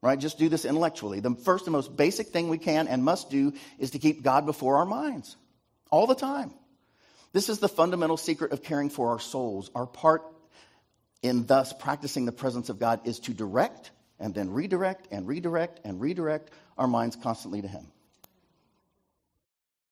right, 0.01 0.19
just 0.19 0.37
do 0.37 0.49
this 0.49 0.65
intellectually, 0.65 1.19
the 1.19 1.35
first 1.35 1.65
and 1.65 1.73
most 1.73 1.95
basic 1.95 2.27
thing 2.27 2.49
we 2.49 2.57
can 2.57 2.87
and 2.87 3.03
must 3.03 3.29
do 3.29 3.53
is 3.77 3.91
to 3.91 3.99
keep 3.99 4.23
God 4.23 4.45
before 4.45 4.77
our 4.77 4.85
minds 4.85 5.35
all 5.91 6.07
the 6.07 6.15
time. 6.15 6.53
This 7.33 7.49
is 7.49 7.59
the 7.59 7.69
fundamental 7.69 8.17
secret 8.17 8.51
of 8.51 8.63
caring 8.63 8.89
for 8.89 9.09
our 9.09 9.19
souls. 9.19 9.69
Our 9.75 9.85
part 9.85 10.23
in 11.21 11.45
thus 11.45 11.71
practicing 11.71 12.25
the 12.25 12.31
presence 12.31 12.69
of 12.69 12.79
God 12.79 13.01
is 13.05 13.19
to 13.21 13.33
direct 13.33 13.91
and 14.19 14.33
then 14.33 14.51
redirect 14.51 15.07
and 15.11 15.27
redirect 15.27 15.79
and 15.83 16.01
redirect 16.01 16.51
our 16.77 16.87
minds 16.87 17.15
constantly 17.15 17.61
to 17.61 17.67
Him. 17.67 17.87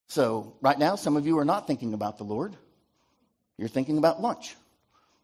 So, 0.08 0.56
right 0.62 0.78
now, 0.78 0.96
some 0.96 1.18
of 1.18 1.28
you 1.28 1.38
are 1.38 1.46
not 1.46 1.68
thinking 1.68 1.94
about 1.94 2.18
the 2.18 2.24
Lord. 2.24 2.56
You're 3.58 3.68
thinking 3.68 4.00
about 4.00 4.22
lunch 4.22 4.56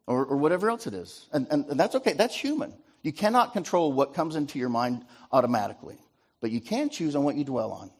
or, 0.05 0.25
or 0.25 0.37
whatever 0.37 0.69
else 0.69 0.85
it 0.85 0.93
is. 0.93 1.27
And, 1.33 1.47
and, 1.49 1.65
and 1.65 1.79
that's 1.79 1.95
okay, 1.95 2.13
that's 2.13 2.35
human. 2.35 2.73
You 3.05 3.13
cannot 3.13 3.53
control 3.53 3.93
what 3.93 4.15
comes 4.15 4.35
into 4.35 4.57
your 4.57 4.69
mind 4.69 5.05
automatically, 5.31 5.99
but 6.41 6.49
you 6.49 6.59
can 6.59 6.89
choose 6.89 7.15
on 7.15 7.23
what 7.23 7.35
you 7.35 7.43
dwell 7.43 7.71
on. 7.71 7.91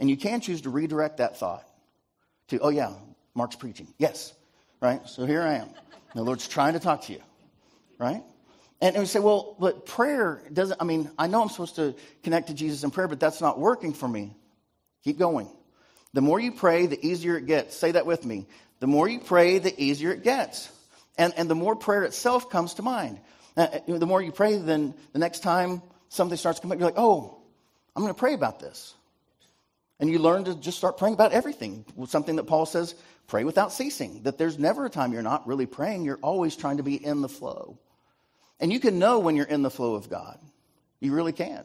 And 0.00 0.08
you 0.08 0.16
can 0.16 0.40
choose 0.40 0.62
to 0.62 0.70
redirect 0.70 1.18
that 1.18 1.38
thought 1.38 1.68
to, 2.48 2.58
oh, 2.60 2.70
yeah, 2.70 2.94
Mark's 3.34 3.56
preaching. 3.56 3.88
Yes, 3.98 4.32
right? 4.80 5.06
So 5.06 5.26
here 5.26 5.42
I 5.42 5.56
am. 5.56 5.68
The 6.14 6.22
Lord's 6.22 6.48
trying 6.48 6.72
to 6.72 6.80
talk 6.80 7.02
to 7.02 7.12
you, 7.12 7.20
right? 7.98 8.22
And, 8.80 8.96
we 8.96 9.04
say, 9.04 9.20
well, 9.20 9.54
but 9.60 9.84
prayer 9.84 10.42
doesn't, 10.50 10.80
I 10.80 10.84
mean, 10.84 11.10
I 11.18 11.26
know 11.26 11.42
I'm 11.42 11.50
supposed 11.50 11.76
to 11.76 11.94
connect 12.22 12.46
to 12.46 12.54
Jesus 12.54 12.84
in 12.84 12.90
prayer, 12.90 13.08
but 13.08 13.20
that's 13.20 13.42
not 13.42 13.58
working 13.58 13.92
for 13.92 14.08
me. 14.08 14.34
Keep 15.04 15.18
going. 15.18 15.50
The 16.14 16.22
more 16.22 16.40
you 16.40 16.52
pray, 16.52 16.86
the 16.86 17.06
easier 17.06 17.36
it 17.36 17.44
gets. 17.44 17.76
Say 17.76 17.92
that 17.92 18.06
with 18.06 18.24
me. 18.24 18.46
The 18.80 18.86
more 18.86 19.06
you 19.06 19.20
pray, 19.20 19.58
the 19.58 19.78
easier 19.78 20.10
it 20.10 20.24
gets. 20.24 20.70
And, 21.18 21.34
and 21.36 21.50
the 21.50 21.54
more 21.54 21.76
prayer 21.76 22.04
itself 22.04 22.48
comes 22.48 22.74
to 22.74 22.82
mind. 22.82 23.20
Uh, 23.56 23.66
the 23.86 24.06
more 24.06 24.22
you 24.22 24.32
pray, 24.32 24.56
then 24.56 24.94
the 25.12 25.18
next 25.18 25.40
time 25.40 25.82
something 26.08 26.36
starts 26.36 26.60
coming, 26.60 26.78
you're 26.78 26.88
like, 26.88 26.98
oh, 26.98 27.38
I'm 27.94 28.02
going 28.02 28.14
to 28.14 28.18
pray 28.18 28.34
about 28.34 28.60
this. 28.60 28.94
And 30.00 30.10
you 30.10 30.18
learn 30.18 30.44
to 30.44 30.54
just 30.54 30.78
start 30.78 30.96
praying 30.96 31.14
about 31.14 31.32
everything. 31.32 31.84
Something 32.06 32.36
that 32.36 32.44
Paul 32.44 32.66
says, 32.66 32.94
pray 33.28 33.44
without 33.44 33.72
ceasing. 33.72 34.22
That 34.22 34.38
there's 34.38 34.58
never 34.58 34.86
a 34.86 34.90
time 34.90 35.12
you're 35.12 35.22
not 35.22 35.46
really 35.46 35.66
praying. 35.66 36.04
You're 36.04 36.18
always 36.22 36.56
trying 36.56 36.78
to 36.78 36.82
be 36.82 36.94
in 36.94 37.20
the 37.20 37.28
flow. 37.28 37.78
And 38.58 38.72
you 38.72 38.80
can 38.80 38.98
know 38.98 39.20
when 39.20 39.36
you're 39.36 39.46
in 39.46 39.62
the 39.62 39.70
flow 39.70 39.94
of 39.94 40.08
God. 40.08 40.38
You 41.00 41.12
really 41.14 41.32
can. 41.32 41.64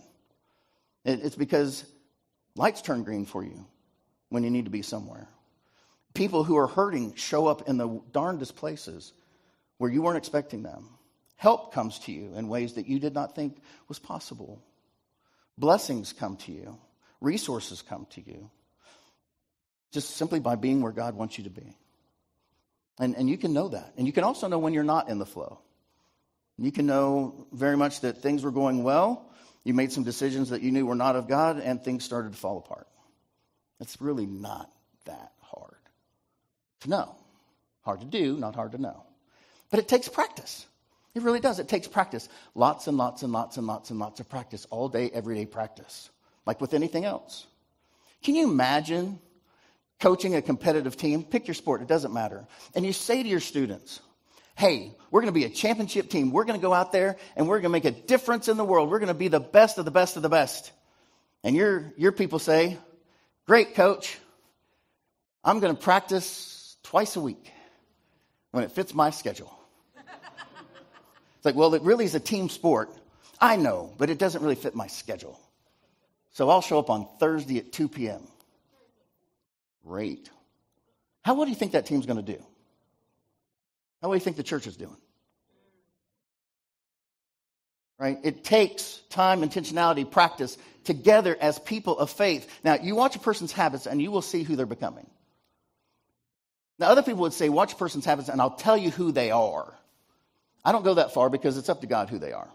It's 1.06 1.36
because 1.36 1.86
Lights 2.58 2.82
turn 2.82 3.04
green 3.04 3.26
for 3.26 3.44
you 3.44 3.66
when 4.30 4.44
you 4.44 4.50
need 4.50 4.66
to 4.66 4.72
be 4.72 4.82
somewhere. 4.82 5.28
People 6.16 6.44
who 6.44 6.58
are 6.58 6.68
hurting 6.68 7.14
show 7.14 7.46
up 7.46 7.70
in 7.70 7.78
the 7.78 8.02
darndest 8.12 8.56
places 8.56 9.14
where 9.78 9.92
you 9.92 10.02
weren't 10.02 10.18
expecting 10.18 10.64
them. 10.64 10.90
Help 11.38 11.74
comes 11.74 12.00
to 12.00 12.12
you 12.12 12.34
in 12.36 12.50
ways 12.50 12.74
that 12.74 12.88
you 12.88 13.00
did 13.00 13.14
not 13.14 13.36
think 13.36 13.58
was 13.88 14.00
possible. 14.00 14.62
Blessings 15.58 16.14
come 16.14 16.38
to 16.38 16.52
you, 16.52 16.78
resources 17.22 17.82
come 17.82 18.06
to 18.12 18.22
you, 18.22 18.50
just 19.92 20.18
simply 20.18 20.40
by 20.40 20.56
being 20.56 20.82
where 20.82 20.92
God 20.92 21.16
wants 21.16 21.38
you 21.38 21.46
to 21.46 21.50
be. 21.50 21.76
And, 23.00 23.16
and 23.16 23.30
you 23.30 23.38
can 23.38 23.54
know 23.54 23.70
that. 23.70 23.94
And 23.98 24.08
you 24.08 24.14
can 24.14 24.24
also 24.24 24.48
know 24.48 24.60
when 24.60 24.74
you're 24.74 24.84
not 24.84 25.10
in 25.10 25.20
the 25.20 25.26
flow. 25.26 25.60
You 26.58 26.72
can 26.72 26.88
know 26.88 27.46
very 27.52 27.78
much 27.78 28.02
that 28.02 28.18
things 28.24 28.44
were 28.44 28.52
going 28.52 28.84
well. 28.84 29.30
You 29.64 29.76
made 29.76 29.92
some 29.92 30.04
decisions 30.04 30.50
that 30.50 30.62
you 30.62 30.72
knew 30.72 30.86
were 30.86 30.96
not 30.96 31.16
of 31.16 31.28
God, 31.28 31.60
and 31.60 31.84
things 31.84 32.04
started 32.04 32.32
to 32.32 32.38
fall 32.38 32.58
apart. 32.58 32.88
It's 33.80 34.02
really 34.02 34.26
not 34.26 34.72
that 35.06 35.34
hard 35.42 35.78
to 36.82 36.90
know. 36.90 37.16
Hard 37.82 38.00
to 38.00 38.08
do, 38.08 38.38
not 38.38 38.56
hard 38.56 38.72
to 38.72 38.80
know. 38.80 39.04
But 39.70 39.80
it 39.80 39.88
takes 39.88 40.08
practice. 40.08 40.66
It 41.18 41.24
really 41.24 41.40
does. 41.40 41.58
It 41.58 41.68
takes 41.68 41.88
practice. 41.88 42.30
Lots 42.54 42.86
and 42.86 42.96
lots 42.96 43.24
and 43.24 43.34
lots 43.34 43.58
and 43.58 43.66
lots 43.66 43.90
and 43.90 43.98
lots 43.98 44.20
of 44.20 44.30
practice. 44.30 44.68
All 44.70 44.88
day, 44.88 45.10
everyday 45.12 45.48
practice. 45.48 46.12
Like 46.46 46.62
with 46.62 46.76
anything 46.76 47.06
else. 47.06 47.48
Can 48.22 48.36
you 48.36 48.48
imagine 48.48 49.18
coaching 50.00 50.36
a 50.36 50.44
competitive 50.44 50.96
team? 50.96 51.24
Pick 51.24 51.48
your 51.48 51.56
sport, 51.56 51.82
it 51.82 51.88
doesn't 51.88 52.14
matter. 52.14 52.46
And 52.76 52.86
you 52.86 52.94
say 52.94 53.24
to 53.24 53.28
your 53.28 53.40
students, 53.40 54.00
hey, 54.56 54.92
we're 55.10 55.22
going 55.22 55.34
to 55.34 55.40
be 55.40 55.46
a 55.46 55.50
championship 55.50 56.08
team. 56.12 56.32
We're 56.32 56.44
going 56.44 56.60
to 56.60 56.62
go 56.62 56.72
out 56.72 56.92
there 56.92 57.18
and 57.36 57.48
we're 57.48 57.62
going 57.62 57.64
to 57.64 57.70
make 57.70 57.86
a 57.86 57.92
difference 57.92 58.48
in 58.48 58.56
the 58.56 58.66
world. 58.66 58.92
We're 58.92 59.00
going 59.00 59.08
to 59.08 59.16
be 59.16 59.28
the 59.28 59.40
best 59.40 59.80
of 59.80 59.86
the 59.86 59.92
best 59.92 60.18
of 60.18 60.22
the 60.22 60.30
best. 60.30 60.72
And 61.44 61.56
your, 61.56 61.94
your 61.98 62.12
people 62.12 62.38
say, 62.38 62.78
great, 63.48 63.74
coach. 63.74 64.20
I'm 65.44 65.60
going 65.62 65.76
to 65.76 65.82
practice 65.82 66.78
twice 66.84 67.16
a 67.16 67.22
week 67.22 67.52
when 68.52 68.64
it 68.64 68.72
fits 68.72 68.94
my 68.94 69.10
schedule. 69.10 69.57
Like, 71.48 71.56
well, 71.56 71.74
it 71.74 71.82
really 71.82 72.06
is 72.06 72.14
a 72.14 72.20
team 72.20 72.50
sport. 72.50 72.92
I 73.40 73.56
know, 73.56 73.94
but 73.98 74.10
it 74.10 74.20
doesn't 74.20 74.42
really 74.44 74.56
fit 74.56 74.76
my 74.76 74.88
schedule. 74.88 75.40
So 76.32 76.50
I'll 76.50 76.62
show 76.62 76.78
up 76.78 76.92
on 76.92 77.08
Thursday 77.20 77.58
at 77.58 77.72
2 77.72 77.88
p.m. 77.88 78.22
Great. 79.86 80.30
How 81.24 81.34
what 81.34 81.46
do 81.46 81.52
you 81.52 81.56
think 81.56 81.72
that 81.72 81.86
team's 81.86 82.06
going 82.06 82.24
to 82.24 82.34
do? 82.34 82.40
How 84.02 84.10
well 84.10 84.12
do 84.12 84.18
you 84.18 84.24
think 84.24 84.38
the 84.38 84.44
church 84.44 84.68
is 84.68 84.78
doing? 84.78 84.98
Right? 87.98 88.20
It 88.24 88.44
takes 88.44 89.02
time, 89.10 89.42
intentionality, 89.42 90.10
practice 90.10 90.58
together 90.84 91.36
as 91.40 91.58
people 91.60 91.98
of 91.98 92.12
faith. 92.12 92.48
Now, 92.64 92.76
you 92.76 92.96
watch 92.96 93.16
a 93.16 93.20
person's 93.20 93.52
habits 93.52 93.88
and 93.88 94.02
you 94.02 94.12
will 94.12 94.22
see 94.22 94.44
who 94.44 94.56
they're 94.56 94.66
becoming. 94.66 95.08
Now, 96.78 96.90
other 96.90 97.02
people 97.02 97.22
would 97.22 97.34
say, 97.34 97.50
watch 97.50 97.74
a 97.74 97.76
person's 97.76 98.06
habits 98.06 98.30
and 98.30 98.40
I'll 98.40 98.52
tell 98.52 98.78
you 98.78 98.92
who 98.92 99.12
they 99.12 99.32
are. 99.32 99.74
I 100.64 100.72
don't 100.72 100.84
go 100.84 100.96
that 100.96 101.14
far 101.14 101.30
because 101.30 101.58
it's 101.58 101.70
up 101.70 101.82
to 101.82 101.88
God 101.88 102.10
who 102.10 102.20
they 102.20 102.34
are. 102.34 102.50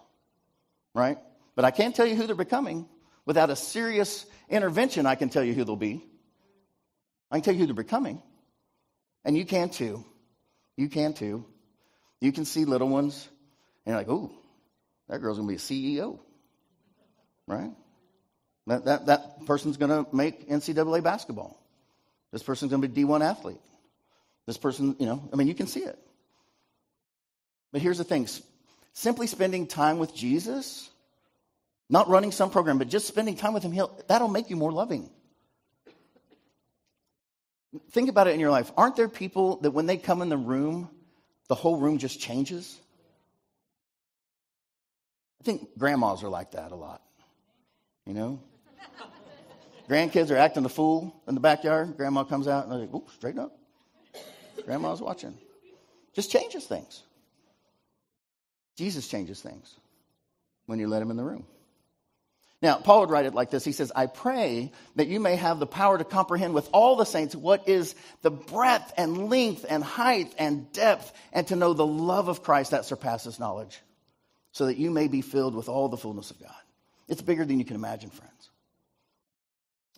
Right? 0.94 1.18
But 1.54 1.64
I 1.64 1.70
can't 1.70 1.94
tell 1.94 2.06
you 2.06 2.14
who 2.14 2.26
they're 2.26 2.36
becoming. 2.36 2.88
Without 3.24 3.50
a 3.50 3.56
serious 3.56 4.26
intervention, 4.48 5.06
I 5.06 5.14
can 5.14 5.28
tell 5.28 5.44
you 5.44 5.54
who 5.54 5.64
they'll 5.64 5.76
be. 5.76 6.04
I 7.30 7.36
can 7.36 7.44
tell 7.44 7.54
you 7.54 7.60
who 7.60 7.66
they're 7.66 7.74
becoming. 7.74 8.20
And 9.24 9.36
you 9.36 9.44
can 9.44 9.70
too. 9.70 10.04
You 10.76 10.88
can 10.88 11.12
too. 11.14 11.46
You 12.20 12.32
can 12.32 12.44
see 12.44 12.64
little 12.64 12.88
ones, 12.88 13.28
and 13.84 13.92
you're 13.92 14.00
like, 14.00 14.08
ooh, 14.08 14.30
that 15.08 15.18
girl's 15.18 15.38
going 15.38 15.48
to 15.48 15.52
be 15.52 15.56
a 15.56 15.98
CEO, 15.98 16.18
right? 17.46 17.70
That, 18.66 18.84
that, 18.84 19.06
that 19.06 19.46
person's 19.46 19.76
going 19.76 19.90
to 19.90 20.14
make 20.14 20.48
NCAA 20.48 21.02
basketball. 21.02 21.60
This 22.32 22.42
person's 22.42 22.70
going 22.70 22.82
to 22.82 22.88
be 22.88 23.02
D1 23.02 23.24
athlete. 23.24 23.60
This 24.46 24.56
person, 24.56 24.96
you 24.98 25.06
know, 25.06 25.28
I 25.32 25.36
mean, 25.36 25.48
you 25.48 25.54
can 25.54 25.66
see 25.66 25.80
it. 25.80 25.98
But 27.72 27.80
here's 27.80 27.98
the 27.98 28.04
thing 28.04 28.28
simply 28.92 29.26
spending 29.26 29.66
time 29.66 29.98
with 29.98 30.14
Jesus, 30.14 30.88
not 31.88 32.08
running 32.08 32.30
some 32.30 32.50
program, 32.50 32.78
but 32.78 32.88
just 32.88 33.06
spending 33.08 33.36
time 33.36 33.54
with 33.54 33.62
Him, 33.62 33.86
that'll 34.08 34.28
make 34.28 34.50
you 34.50 34.56
more 34.56 34.72
loving. 34.72 35.10
Think 37.90 38.10
about 38.10 38.26
it 38.26 38.34
in 38.34 38.40
your 38.40 38.50
life. 38.50 38.70
Aren't 38.76 38.96
there 38.96 39.08
people 39.08 39.56
that 39.62 39.70
when 39.70 39.86
they 39.86 39.96
come 39.96 40.20
in 40.20 40.28
the 40.28 40.36
room, 40.36 40.90
the 41.48 41.54
whole 41.54 41.78
room 41.78 41.96
just 41.96 42.20
changes? 42.20 42.78
I 45.40 45.44
think 45.44 45.76
grandmas 45.78 46.22
are 46.22 46.28
like 46.28 46.52
that 46.52 46.70
a 46.70 46.76
lot. 46.76 47.02
You 48.06 48.12
know? 48.12 48.42
Grandkids 49.88 50.30
are 50.30 50.36
acting 50.36 50.62
the 50.62 50.68
fool 50.68 51.22
in 51.26 51.34
the 51.34 51.40
backyard. 51.40 51.96
Grandma 51.96 52.24
comes 52.24 52.46
out 52.46 52.64
and 52.64 52.72
they're 52.72 52.80
like, 52.80 52.94
"Ooh, 52.94 53.04
straighten 53.16 53.40
up." 53.40 53.58
Grandma's 54.64 55.00
watching. 55.00 55.36
Just 56.12 56.30
changes 56.30 56.66
things. 56.66 57.02
Jesus 58.76 59.08
changes 59.08 59.40
things 59.40 59.74
when 60.66 60.78
you 60.78 60.88
let 60.88 61.02
him 61.02 61.10
in 61.10 61.16
the 61.16 61.24
room. 61.24 61.46
Now, 62.62 62.76
Paul 62.76 63.00
would 63.00 63.10
write 63.10 63.26
it 63.26 63.34
like 63.34 63.50
this 63.50 63.64
He 63.64 63.72
says, 63.72 63.90
I 63.94 64.06
pray 64.06 64.72
that 64.94 65.08
you 65.08 65.18
may 65.18 65.36
have 65.36 65.58
the 65.58 65.66
power 65.66 65.98
to 65.98 66.04
comprehend 66.04 66.54
with 66.54 66.68
all 66.72 66.96
the 66.96 67.04
saints 67.04 67.34
what 67.34 67.68
is 67.68 67.94
the 68.22 68.30
breadth 68.30 68.92
and 68.96 69.28
length 69.28 69.66
and 69.68 69.82
height 69.82 70.32
and 70.38 70.72
depth, 70.72 71.12
and 71.32 71.46
to 71.48 71.56
know 71.56 71.74
the 71.74 71.86
love 71.86 72.28
of 72.28 72.42
Christ 72.42 72.70
that 72.70 72.84
surpasses 72.84 73.40
knowledge, 73.40 73.80
so 74.52 74.66
that 74.66 74.78
you 74.78 74.90
may 74.90 75.08
be 75.08 75.22
filled 75.22 75.56
with 75.56 75.68
all 75.68 75.88
the 75.88 75.96
fullness 75.96 76.30
of 76.30 76.40
God. 76.40 76.54
It's 77.08 77.20
bigger 77.20 77.44
than 77.44 77.58
you 77.58 77.64
can 77.64 77.76
imagine, 77.76 78.10
friends. 78.10 78.50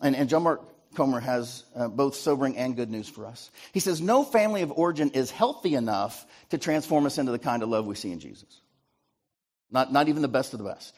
And, 0.01 0.15
and 0.15 0.27
John 0.27 0.43
Mark 0.43 0.61
Comer 0.95 1.19
has 1.19 1.63
uh, 1.75 1.87
both 1.87 2.15
sobering 2.15 2.57
and 2.57 2.75
good 2.75 2.89
news 2.89 3.07
for 3.07 3.27
us. 3.27 3.51
He 3.73 3.79
says, 3.79 4.01
No 4.01 4.23
family 4.23 4.63
of 4.63 4.71
origin 4.71 5.11
is 5.11 5.29
healthy 5.29 5.75
enough 5.75 6.25
to 6.49 6.57
transform 6.57 7.05
us 7.05 7.19
into 7.19 7.31
the 7.31 7.39
kind 7.39 7.61
of 7.61 7.69
love 7.69 7.85
we 7.85 7.95
see 7.95 8.11
in 8.11 8.19
Jesus. 8.19 8.61
Not, 9.71 9.91
not 9.91 10.07
even 10.07 10.21
the 10.21 10.27
best 10.27 10.53
of 10.53 10.59
the 10.59 10.65
best. 10.65 10.93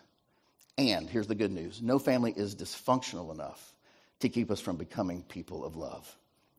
And 0.78 1.10
here's 1.10 1.28
the 1.28 1.36
good 1.36 1.52
news 1.52 1.82
no 1.82 2.00
family 2.00 2.34
is 2.36 2.56
dysfunctional 2.56 3.34
enough 3.34 3.74
to 4.20 4.30
keep 4.30 4.52
us 4.52 4.60
from 4.60 4.78
becoming 4.78 5.24
people 5.24 5.66
of 5.66 5.76
love 5.76 6.14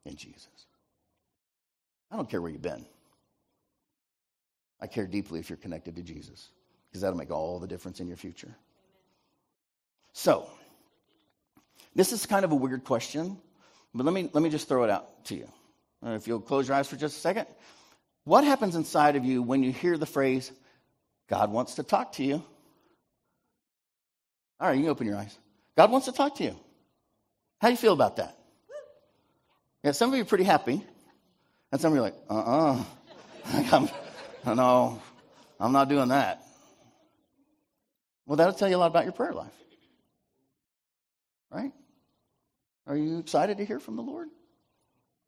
in 0.05 0.15
Jesus. 0.15 0.47
I 2.11 2.15
don't 2.15 2.29
care 2.29 2.41
where 2.41 2.51
you've 2.51 2.61
been. 2.61 2.85
I 4.81 4.87
care 4.87 5.05
deeply 5.05 5.39
if 5.39 5.49
you're 5.49 5.57
connected 5.57 5.95
to 5.97 6.01
Jesus 6.01 6.47
because 6.89 7.01
that'll 7.01 7.17
make 7.17 7.31
all 7.31 7.59
the 7.59 7.67
difference 7.67 7.99
in 7.99 8.07
your 8.07 8.17
future. 8.17 8.55
So, 10.13 10.49
this 11.95 12.11
is 12.11 12.25
kind 12.25 12.45
of 12.45 12.51
a 12.51 12.55
weird 12.55 12.83
question, 12.83 13.37
but 13.93 14.05
let 14.05 14.13
me, 14.13 14.29
let 14.33 14.41
me 14.41 14.49
just 14.49 14.67
throw 14.67 14.83
it 14.83 14.89
out 14.89 15.25
to 15.25 15.35
you. 15.35 15.49
If 16.03 16.27
you'll 16.27 16.39
close 16.39 16.67
your 16.67 16.77
eyes 16.77 16.87
for 16.87 16.95
just 16.95 17.17
a 17.17 17.19
second. 17.19 17.47
What 18.23 18.43
happens 18.43 18.75
inside 18.75 19.15
of 19.15 19.25
you 19.25 19.41
when 19.41 19.63
you 19.63 19.71
hear 19.71 19.97
the 19.97 20.05
phrase, 20.05 20.51
God 21.29 21.51
wants 21.51 21.75
to 21.75 21.83
talk 21.83 22.13
to 22.13 22.23
you? 22.23 22.43
All 24.59 24.67
right, 24.67 24.79
you 24.79 24.89
open 24.89 25.07
your 25.07 25.15
eyes. 25.15 25.37
God 25.77 25.91
wants 25.91 26.07
to 26.07 26.11
talk 26.11 26.35
to 26.35 26.43
you. 26.43 26.55
How 27.61 27.67
do 27.67 27.73
you 27.73 27.77
feel 27.77 27.93
about 27.93 28.17
that? 28.17 28.37
Yeah, 29.83 29.91
some 29.91 30.09
of 30.09 30.15
you 30.15 30.23
are 30.23 30.25
pretty 30.25 30.43
happy, 30.43 30.83
and 31.71 31.79
some 31.79 31.93
of 31.93 31.95
you 31.95 32.01
are 32.01 32.05
like, 32.05 32.15
uh 32.29 32.83
uh-uh. 33.45 33.87
uh. 34.45 34.53
no, 34.53 35.01
I'm 35.59 35.71
not 35.71 35.87
doing 35.87 36.09
that. 36.09 36.43
Well, 38.25 38.35
that'll 38.35 38.53
tell 38.53 38.69
you 38.69 38.75
a 38.75 38.77
lot 38.77 38.87
about 38.87 39.05
your 39.05 39.13
prayer 39.13 39.33
life. 39.33 39.53
Right? 41.51 41.71
Are 42.85 42.97
you 42.97 43.19
excited 43.19 43.57
to 43.57 43.65
hear 43.65 43.79
from 43.79 43.95
the 43.95 44.01
Lord? 44.03 44.27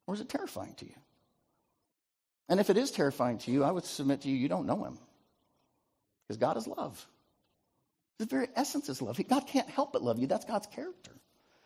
Or 0.08 0.14
is 0.14 0.22
it 0.22 0.30
terrifying 0.30 0.74
to 0.76 0.86
you? 0.86 0.96
And 2.50 2.60
if 2.60 2.70
it 2.70 2.78
is 2.78 2.92
terrifying 2.92 3.38
to 3.40 3.52
you, 3.52 3.64
I 3.64 3.72
would 3.72 3.86
submit 3.86 4.22
to 4.22 4.30
you, 4.30 4.36
you 4.36 4.50
don't 4.50 4.66
know 4.66 4.84
Him. 4.84 5.00
Because 6.32 6.39
God 6.39 6.56
is 6.56 6.65
love. 6.65 7.06
The 8.17 8.26
very 8.26 8.48
essence 8.56 8.88
is 8.88 9.02
love. 9.02 9.20
God 9.28 9.48
can't 9.48 9.67
help 9.67 9.91
but 9.91 10.02
love 10.02 10.17
you. 10.17 10.28
That's 10.28 10.46
God's 10.46 10.65
character. 10.67 11.12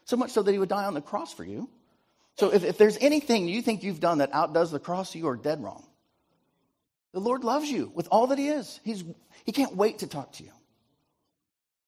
So 0.06 0.18
much 0.18 0.32
so 0.32 0.42
that 0.42 0.52
he 0.52 0.58
would 0.58 0.70
die 0.70 0.86
on 0.86 0.96
the 0.96 1.02
cross 1.02 1.32
for 1.32 1.44
you. 1.44 1.70
So 2.38 2.52
if, 2.52 2.64
if 2.64 2.80
there's 2.80 2.98
anything 2.98 3.48
you 3.48 3.62
think 3.62 3.84
you've 3.84 4.00
done 4.00 4.18
that 4.18 4.34
outdoes 4.34 4.72
the 4.72 4.80
cross, 4.80 5.14
you 5.14 5.28
are 5.28 5.36
dead 5.36 5.62
wrong. 5.62 5.86
The 7.14 7.20
Lord 7.20 7.44
loves 7.44 7.70
you 7.70 7.92
with 7.94 8.08
all 8.10 8.26
that 8.28 8.40
he 8.40 8.48
is. 8.48 8.80
He's, 8.84 9.04
he 9.46 9.52
can't 9.52 9.76
wait 9.76 10.00
to 10.00 10.08
talk 10.08 10.32
to 10.34 10.44
you. 10.44 10.52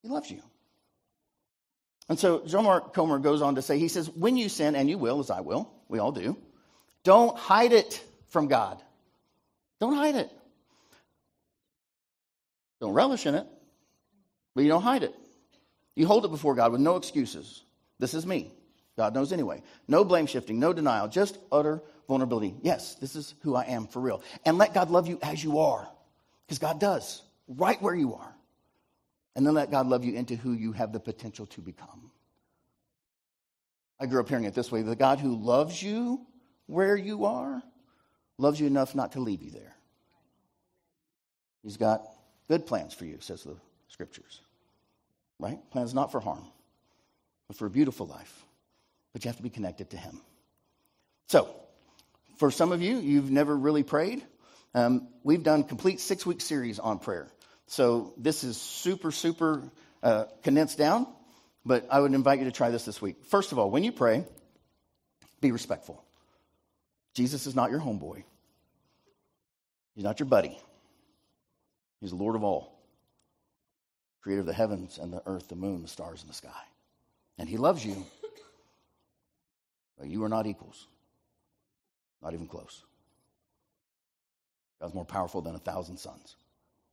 He 0.04 0.10
loves 0.10 0.30
you. 0.30 0.44
And 2.10 2.20
so 2.20 2.46
John 2.46 2.66
Mark 2.66 2.94
Comer 2.94 3.18
goes 3.18 3.42
on 3.42 3.56
to 3.56 3.63
say, 3.63 3.80
he 3.80 3.88
says, 3.88 4.08
when 4.08 4.38
you 4.38 4.50
sin, 4.50 4.76
and 4.76 4.88
you 4.88 5.00
will, 5.00 5.20
as 5.20 5.32
I 5.32 5.42
will, 5.42 5.68
we 5.90 5.98
all 5.98 6.12
do, 6.12 6.38
don't 7.04 7.36
hide 7.36 7.74
it 7.74 8.04
from 8.30 8.48
God. 8.48 8.80
Don't 9.80 9.96
hide 9.96 10.13
it. 10.13 10.32
Don't 12.80 12.94
relish 12.94 13.26
in 13.26 13.36
it 13.36 13.48
but 14.58 14.63
you 14.63 14.70
don't 14.70 14.82
hide 14.82 15.04
it. 15.04 15.13
You 15.96 16.08
hold 16.08 16.26
it 16.26 16.32
before 16.32 16.56
God 16.56 16.72
with 16.72 16.82
no 16.82 16.96
excuses. 16.96 17.63
This 18.00 18.16
is 18.16 18.26
me. 18.26 18.52
God 18.98 19.13
knows 19.13 19.32
anyway. 19.32 19.62
No 19.88 20.04
blame 20.04 20.26
shifting, 20.26 20.58
no 20.58 20.74
denial, 20.74 21.08
just 21.08 21.38
utter 21.52 21.84
vulnerability. 22.08 22.56
Yes, 22.63 22.96
this 22.96 23.16
is 23.16 23.36
who 23.42 23.54
I 23.54 23.66
am 23.66 23.86
for 23.86 24.00
real. 24.00 24.24
And 24.48 24.58
let 24.58 24.74
God 24.74 24.90
love 24.90 25.08
you 25.08 25.20
as 25.22 25.44
you 25.44 25.60
are, 25.60 25.88
because 26.48 26.58
God 26.58 26.80
does, 26.80 27.22
right 27.48 27.80
where 27.84 27.94
you 27.94 28.16
are. 28.16 28.36
And 29.36 29.46
then 29.46 29.54
let 29.54 29.70
God 29.70 29.86
love 29.86 30.04
you 30.04 30.16
into 30.16 30.36
who 30.36 30.54
you 30.54 30.72
have 30.72 30.92
the 30.92 31.00
potential 31.00 31.46
to 31.46 31.62
become. 31.62 32.10
I 34.00 34.08
grew 34.08 34.22
up 34.22 34.28
hearing 34.28 34.46
it 34.46 34.56
this 34.56 34.72
way 34.72 34.82
the 34.82 34.96
God 34.96 35.20
who 35.20 35.36
loves 35.36 35.84
you 35.84 36.26
where 36.66 36.98
you 36.98 37.26
are 37.26 37.62
loves 38.40 38.60
you 38.60 38.66
enough 38.66 38.96
not 38.96 39.12
to 39.12 39.20
leave 39.20 39.44
you 39.44 39.52
there. 39.52 39.76
He's 41.62 41.78
got 41.78 42.08
good 42.48 42.66
plans 42.66 42.94
for 42.94 43.06
you, 43.06 43.18
says 43.20 43.44
the 43.44 43.56
scriptures. 43.90 44.42
Right? 45.40 45.60
Plans 45.72 45.94
not 45.94 46.12
for 46.12 46.20
harm, 46.20 46.46
but 47.48 47.58
for 47.58 47.66
a 47.66 47.70
beautiful 47.70 48.08
life. 48.08 48.46
But 49.14 49.24
you 49.24 49.30
have 49.30 49.38
to 49.38 49.44
be 49.44 49.50
connected 49.50 49.92
to 49.92 49.98
Him. 49.98 50.20
So, 51.28 51.54
for 52.38 52.52
some 52.52 52.72
of 52.72 52.82
you, 52.82 52.98
you've 52.98 53.32
never 53.32 53.56
really 53.56 53.84
prayed. 53.84 54.24
Um, 54.74 55.08
we've 55.24 55.44
done 55.44 55.64
complete 55.64 56.00
six 56.00 56.26
week 56.26 56.42
series 56.42 56.80
on 56.80 57.00
prayer. 57.00 57.28
So 57.68 58.14
this 58.18 58.44
is 58.44 58.58
super, 58.58 59.12
super 59.12 59.64
uh, 60.02 60.26
condensed 60.44 60.78
down, 60.78 61.08
but 61.66 61.86
I 61.92 62.00
would 62.00 62.14
invite 62.14 62.40
you 62.40 62.46
to 62.46 62.52
try 62.52 62.70
this 62.70 62.86
this 62.86 63.02
week. 63.02 63.26
First 63.26 63.52
of 63.52 63.60
all, 63.60 63.70
when 63.70 63.84
you 63.84 63.92
pray, 63.92 64.26
be 65.42 65.52
respectful. 65.52 66.04
Jesus 67.14 67.46
is 67.48 67.56
not 67.56 67.72
your 67.72 67.80
homeboy, 67.80 68.24
He's 69.96 70.04
not 70.04 70.20
your 70.20 70.28
buddy. 70.28 70.58
He's 72.00 72.12
the 72.12 72.16
Lord 72.16 72.36
of 72.36 72.44
all, 72.44 72.80
creator 74.22 74.42
of 74.42 74.46
the 74.46 74.54
heavens 74.54 74.98
and 74.98 75.12
the 75.12 75.22
earth, 75.26 75.48
the 75.48 75.56
moon, 75.56 75.82
the 75.82 75.88
stars, 75.88 76.22
and 76.22 76.30
the 76.30 76.36
sky. 76.36 76.50
And 77.38 77.50
He 77.50 77.58
loves 77.58 77.86
you, 77.86 78.06
but 79.98 80.08
you 80.08 80.24
are 80.24 80.30
not 80.30 80.46
equals, 80.46 80.88
not 82.22 82.34
even 82.34 82.48
close. 82.48 82.84
God's 84.80 84.94
more 84.94 85.06
powerful 85.06 85.42
than 85.42 85.56
a 85.56 85.60
thousand 85.60 85.98
suns, 85.98 86.36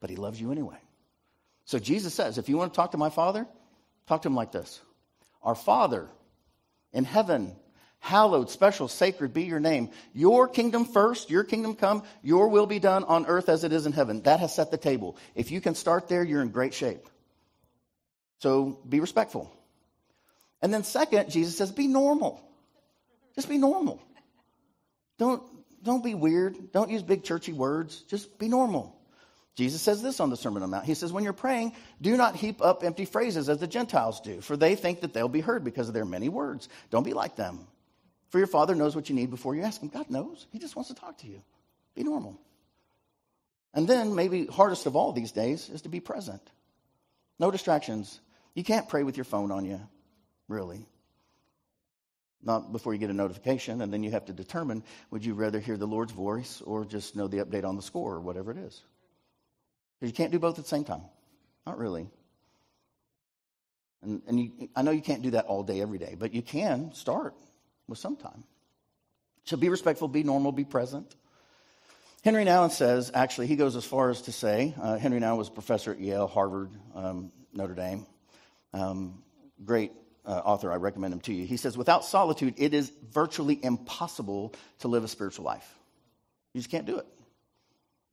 but 0.01 0.11
He 0.11 0.17
loves 0.17 0.41
you 0.41 0.53
anyway. 0.53 0.79
So 1.67 1.79
Jesus 1.79 2.15
says, 2.15 2.39
if 2.39 2.49
you 2.49 2.57
want 2.57 2.73
to 2.73 2.77
talk 2.77 2.93
to 2.93 2.99
my 2.99 3.11
Father, 3.11 3.47
talk 4.07 4.23
to 4.23 4.29
Him 4.29 4.35
like 4.35 4.53
this 4.53 4.81
Our 5.43 5.55
Father 5.55 6.09
in 6.93 7.05
heaven, 7.05 7.57
hallowed, 8.05 8.51
special, 8.51 8.87
sacred 8.87 9.33
be 9.33 9.45
your 9.45 9.61
name. 9.61 9.89
Your 10.13 10.47
kingdom 10.47 10.85
first, 10.85 11.31
your 11.31 11.43
kingdom 11.43 11.75
come, 11.75 12.03
your 12.23 12.49
will 12.49 12.67
be 12.67 12.79
done 12.79 13.03
on 13.05 13.25
earth 13.25 13.49
as 13.49 13.65
it 13.65 13.73
is 13.73 13.87
in 13.87 13.93
heaven. 13.93 14.21
That 14.23 14.41
has 14.41 14.55
set 14.55 14.71
the 14.71 14.77
table. 14.77 15.17
If 15.35 15.51
you 15.51 15.63
can 15.63 15.75
start 15.75 16.07
there, 16.07 16.23
you're 16.23 16.43
in 16.43 16.51
great 16.51 16.75
shape. 16.75 17.09
So 18.41 18.79
be 18.87 19.01
respectful. 19.01 19.51
And 20.61 20.73
then, 20.73 20.85
second, 20.85 21.31
Jesus 21.31 21.57
says, 21.57 21.73
be 21.73 21.87
normal. 21.87 22.43
Just 23.37 23.49
be 23.49 23.57
normal. 23.57 24.03
Don't, 25.19 25.43
don't 25.83 26.05
be 26.05 26.15
weird. 26.15 26.73
Don't 26.73 26.91
use 26.91 27.03
big 27.03 27.25
churchy 27.25 27.55
words. 27.55 28.03
Just 28.03 28.39
be 28.39 28.49
normal. 28.49 28.95
Jesus 29.57 29.81
says 29.81 30.03
this 30.03 30.21
on 30.21 30.29
the 30.29 30.37
Sermon 30.37 30.63
on 30.63 30.71
the 30.71 30.77
Mount. 30.77 30.85
He 30.85 30.95
says, 30.95 31.13
When 31.13 31.25
you're 31.25 31.33
praying, 31.33 31.73
do 32.03 32.17
not 32.17 32.35
heap 32.35 32.61
up 32.61 32.83
empty 32.83 33.05
phrases 33.05 33.49
as 33.49 33.59
the 33.59 33.69
Gentiles 33.69 34.21
do, 34.21 34.41
for 34.41 34.57
they 34.57 34.75
think 34.75 35.03
that 35.03 35.15
they'll 35.15 35.29
be 35.29 35.41
heard 35.41 35.65
because 35.65 35.87
of 35.87 35.95
their 35.95 36.05
many 36.05 36.29
words. 36.29 36.69
Don't 36.91 37.05
be 37.05 37.13
like 37.13 37.37
them. 37.37 37.67
For 38.35 38.39
your 38.39 38.49
Father 38.49 38.75
knows 38.75 38.97
what 38.97 39.09
you 39.09 39.15
need 39.15 39.31
before 39.31 39.55
you 39.55 39.63
ask 39.63 39.81
Him. 39.81 39.91
God 39.91 40.11
knows. 40.11 40.49
He 40.51 40.59
just 40.59 40.75
wants 40.75 40.89
to 40.89 40.97
talk 40.97 41.19
to 41.19 41.29
you. 41.29 41.41
Be 41.95 42.03
normal. 42.03 42.37
And 43.73 43.87
then, 43.87 44.17
maybe 44.17 44.47
hardest 44.47 44.87
of 44.87 44.97
all 44.97 45.13
these 45.13 45.31
days 45.31 45.69
is 45.69 45.83
to 45.83 45.89
be 45.89 46.01
present. 46.01 46.43
No 47.39 47.53
distractions. 47.53 48.19
You 48.57 48.65
can't 48.65 48.89
pray 48.89 49.05
with 49.05 49.17
your 49.17 49.23
phone 49.23 49.53
on 49.53 49.65
you, 49.65 49.81
really. 50.49 50.85
Not 52.43 52.73
before 52.73 52.93
you 52.93 52.99
get 52.99 53.09
a 53.09 53.13
notification, 53.13 53.81
and 53.81 53.93
then 53.93 54.03
you 54.03 54.11
have 54.11 54.25
to 54.25 54.33
determine 54.33 54.83
would 55.13 55.25
you 55.25 55.35
rather 55.35 55.61
hear 55.61 55.77
the 55.77 55.87
Lord's 55.87 56.11
voice 56.11 56.61
or 56.61 56.85
just 56.85 57.15
know 57.15 57.29
the 57.29 57.39
update 57.39 57.65
on 57.65 57.77
the 57.77 57.83
score 57.83 58.15
or 58.15 58.21
whatever 58.21 58.51
it 58.51 58.59
is. 58.59 58.83
Because 60.01 60.11
you 60.11 60.17
can't 60.17 60.33
do 60.33 60.41
both 60.41 60.59
at 60.59 60.65
the 60.65 60.69
same 60.69 60.83
time. 60.83 61.03
Not 61.65 61.79
really. 61.79 62.09
And, 64.03 64.23
and 64.27 64.41
you, 64.41 64.71
I 64.75 64.83
know 64.83 64.91
you 64.91 65.03
can't 65.03 65.23
do 65.23 65.31
that 65.31 65.47
all 65.47 65.63
day, 65.63 65.81
every 65.81 65.99
day, 65.99 66.17
but 66.19 66.35
you 66.35 66.43
can 66.43 66.93
start 66.95 67.37
with 67.89 67.99
some 67.99 68.17
time. 68.17 68.45
So 69.45 69.57
be 69.57 69.69
respectful, 69.69 70.09
be 70.09 70.23
normal, 70.23 70.53
be 70.53 70.65
present. 70.65 71.15
Henry 72.25 72.45
Nouwen 72.45 72.71
says, 72.71 73.11
actually, 73.13 73.49
he 73.49 73.57
goes 73.57 73.77
as 73.77 73.85
far 73.85 74.09
as 74.09 74.23
to 74.23 74.33
say, 74.33 74.75
uh, 74.81 74.97
Henry 74.97 75.21
Nouwen 75.21 75.37
was 75.37 75.49
a 75.49 75.53
professor 75.53 75.93
at 75.93 76.01
Yale, 76.01 76.27
Harvard, 76.27 76.71
um, 76.95 77.31
Notre 77.53 77.75
Dame. 77.75 78.07
Um, 78.73 79.23
great 79.63 79.93
uh, 80.25 80.31
author, 80.31 80.73
I 80.73 80.77
recommend 80.77 81.13
him 81.13 81.21
to 81.21 81.35
you. 81.35 81.47
He 81.47 81.59
says, 81.59 81.77
without 81.77 82.05
solitude, 82.05 82.55
it 82.57 82.73
is 82.73 82.91
virtually 83.13 83.63
impossible 83.63 84.55
to 84.79 84.89
live 84.89 85.05
a 85.05 85.09
spiritual 85.09 85.45
life. 85.45 85.71
You 86.55 86.61
just 86.61 86.71
can't 86.71 86.87
do 86.87 86.99
it. 86.99 87.07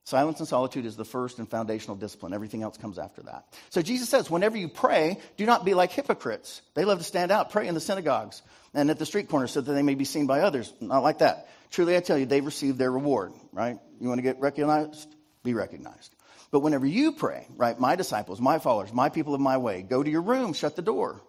Silence 0.03 0.39
and 0.39 0.47
solitude 0.47 0.85
is 0.85 0.95
the 0.95 1.05
first 1.05 1.37
and 1.37 1.47
foundational 1.47 1.95
discipline. 1.95 2.33
Everything 2.33 2.63
else 2.63 2.77
comes 2.77 2.97
after 2.97 3.21
that. 3.23 3.45
So 3.69 3.81
Jesus 3.81 4.09
says, 4.09 4.31
whenever 4.31 4.57
you 4.57 4.67
pray, 4.67 5.19
do 5.37 5.45
not 5.45 5.63
be 5.63 5.73
like 5.73 5.91
hypocrites. 5.91 6.61
They 6.73 6.85
love 6.85 6.97
to 6.97 7.03
stand 7.03 7.31
out, 7.31 7.51
pray 7.51 7.67
in 7.67 7.75
the 7.75 7.79
synagogues 7.79 8.41
and 8.73 8.89
at 8.89 8.97
the 8.97 9.05
street 9.05 9.29
corners 9.29 9.51
so 9.51 9.61
that 9.61 9.71
they 9.71 9.83
may 9.83 9.95
be 9.95 10.05
seen 10.05 10.25
by 10.25 10.41
others. 10.41 10.73
Not 10.81 11.03
like 11.03 11.19
that. 11.19 11.49
Truly, 11.69 11.95
I 11.95 11.99
tell 11.99 12.17
you, 12.17 12.25
they've 12.25 12.45
received 12.45 12.79
their 12.79 12.91
reward, 12.91 13.31
right? 13.53 13.77
You 13.99 14.07
want 14.07 14.17
to 14.17 14.23
get 14.23 14.39
recognized? 14.39 15.15
Be 15.43 15.53
recognized. 15.53 16.15
But 16.49 16.61
whenever 16.61 16.85
you 16.85 17.13
pray, 17.13 17.47
right, 17.55 17.79
my 17.79 17.95
disciples, 17.95 18.41
my 18.41 18.59
followers, 18.59 18.91
my 18.91 19.09
people 19.09 19.33
of 19.33 19.39
my 19.39 19.57
way, 19.57 19.83
go 19.83 20.03
to 20.03 20.09
your 20.09 20.21
room, 20.21 20.53
shut 20.53 20.75
the 20.75 20.81
door, 20.81 21.21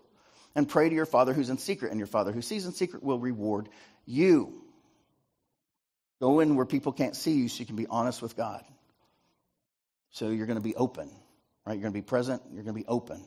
and 0.54 0.68
pray 0.68 0.88
to 0.88 0.94
your 0.94 1.06
Father 1.06 1.32
who's 1.32 1.50
in 1.50 1.58
secret, 1.58 1.90
and 1.90 2.00
your 2.00 2.08
Father 2.08 2.32
who 2.32 2.42
sees 2.42 2.66
in 2.66 2.72
secret 2.72 3.02
will 3.02 3.18
reward 3.18 3.68
you. 4.04 4.62
Go 6.22 6.38
in 6.38 6.54
where 6.54 6.64
people 6.64 6.92
can't 6.92 7.16
see 7.16 7.32
you 7.32 7.48
so 7.48 7.58
you 7.58 7.66
can 7.66 7.74
be 7.74 7.88
honest 7.88 8.22
with 8.22 8.37
God. 8.37 8.64
So 10.12 10.30
you're 10.30 10.46
going 10.46 10.56
to 10.56 10.62
be 10.62 10.76
open, 10.76 11.11
right? 11.66 11.72
You're 11.72 11.82
going 11.82 11.92
to 11.92 11.98
be 11.98 12.00
present, 12.00 12.40
you're 12.52 12.62
going 12.62 12.76
to 12.76 12.80
be 12.80 12.87
open. 12.87 13.20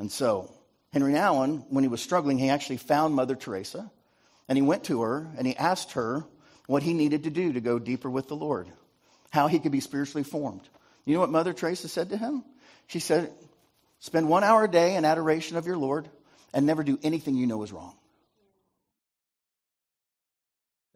And 0.00 0.10
so, 0.10 0.52
Henry 0.92 1.12
Nouwen, 1.12 1.64
when 1.68 1.84
he 1.84 1.88
was 1.88 2.02
struggling, 2.02 2.38
he 2.38 2.48
actually 2.48 2.78
found 2.78 3.14
Mother 3.14 3.36
Teresa 3.36 3.88
and 4.48 4.58
he 4.58 4.62
went 4.62 4.82
to 4.84 5.02
her 5.02 5.28
and 5.38 5.46
he 5.46 5.56
asked 5.56 5.92
her 5.92 6.24
what 6.66 6.82
he 6.82 6.92
needed 6.92 7.22
to 7.22 7.30
do 7.30 7.52
to 7.52 7.60
go 7.60 7.78
deeper 7.78 8.10
with 8.10 8.26
the 8.26 8.34
Lord, 8.34 8.66
how 9.30 9.46
he 9.46 9.60
could 9.60 9.70
be 9.70 9.78
spiritually 9.78 10.24
formed. 10.24 10.68
You 11.04 11.14
know 11.14 11.20
what 11.20 11.30
Mother 11.30 11.52
Teresa 11.52 11.86
said 11.86 12.10
to 12.10 12.16
him? 12.16 12.42
She 12.88 12.98
said, 12.98 13.32
Spend 14.00 14.28
one 14.28 14.42
hour 14.42 14.64
a 14.64 14.68
day 14.68 14.96
in 14.96 15.04
adoration 15.04 15.56
of 15.56 15.66
your 15.66 15.76
Lord 15.76 16.08
and 16.52 16.66
never 16.66 16.82
do 16.82 16.98
anything 17.04 17.36
you 17.36 17.46
know 17.46 17.62
is 17.62 17.72
wrong. 17.72 17.94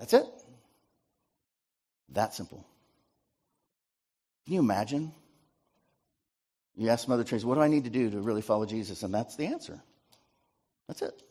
That's 0.02 0.14
it. 0.14 0.26
That 2.08 2.34
simple. 2.34 2.66
Can 4.44 4.54
you 4.54 4.58
imagine? 4.58 5.12
You 6.74 6.88
ask 6.88 7.06
Mother 7.06 7.22
Teresa, 7.22 7.46
what 7.46 7.54
do 7.54 7.60
I 7.60 7.68
need 7.68 7.84
to 7.84 7.90
do 7.90 8.10
to 8.10 8.20
really 8.20 8.42
follow 8.42 8.66
Jesus? 8.66 9.04
And 9.04 9.14
that's 9.14 9.36
the 9.36 9.46
answer. 9.46 9.80
That's 10.88 11.02
it. 11.02 11.22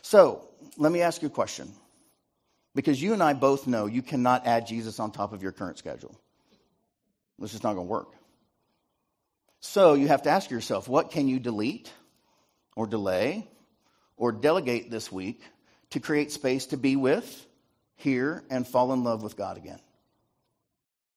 So, 0.00 0.48
let 0.78 0.90
me 0.90 1.02
ask 1.02 1.20
you 1.20 1.28
a 1.28 1.30
question. 1.30 1.70
Because 2.74 3.02
you 3.02 3.12
and 3.12 3.22
I 3.22 3.34
both 3.34 3.66
know 3.66 3.84
you 3.84 4.00
cannot 4.00 4.46
add 4.46 4.66
Jesus 4.66 4.98
on 4.98 5.12
top 5.12 5.34
of 5.34 5.42
your 5.42 5.52
current 5.52 5.76
schedule. 5.76 6.18
It's 7.42 7.52
just 7.52 7.62
not 7.62 7.74
going 7.74 7.86
to 7.86 7.92
work. 7.92 8.08
So, 9.60 9.92
you 9.92 10.08
have 10.08 10.22
to 10.22 10.30
ask 10.30 10.50
yourself 10.50 10.88
what 10.88 11.10
can 11.10 11.28
you 11.28 11.38
delete 11.38 11.92
or 12.74 12.86
delay 12.86 13.50
or 14.16 14.32
delegate 14.32 14.90
this 14.90 15.12
week 15.12 15.42
to 15.94 16.00
create 16.00 16.32
space 16.32 16.66
to 16.66 16.76
be 16.76 16.96
with, 16.96 17.46
hear, 17.94 18.42
and 18.50 18.66
fall 18.66 18.92
in 18.92 19.04
love 19.04 19.22
with 19.22 19.36
God 19.36 19.56
again. 19.56 19.78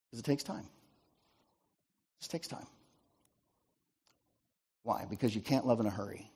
Because 0.06 0.20
it 0.20 0.26
takes 0.26 0.44
time. 0.44 0.60
It 0.60 2.20
just 2.20 2.30
takes 2.30 2.48
time. 2.48 2.68
Why? 4.84 5.06
Because 5.10 5.34
you 5.34 5.42
can't 5.42 5.66
love 5.66 5.80
in 5.80 5.88
a 5.88 5.90
hurry. 5.90 6.30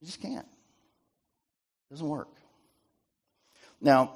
You 0.00 0.06
just 0.06 0.22
can't. 0.22 0.46
It 1.90 1.94
doesn't 1.94 2.08
work. 2.08 2.30
Now, 3.82 4.14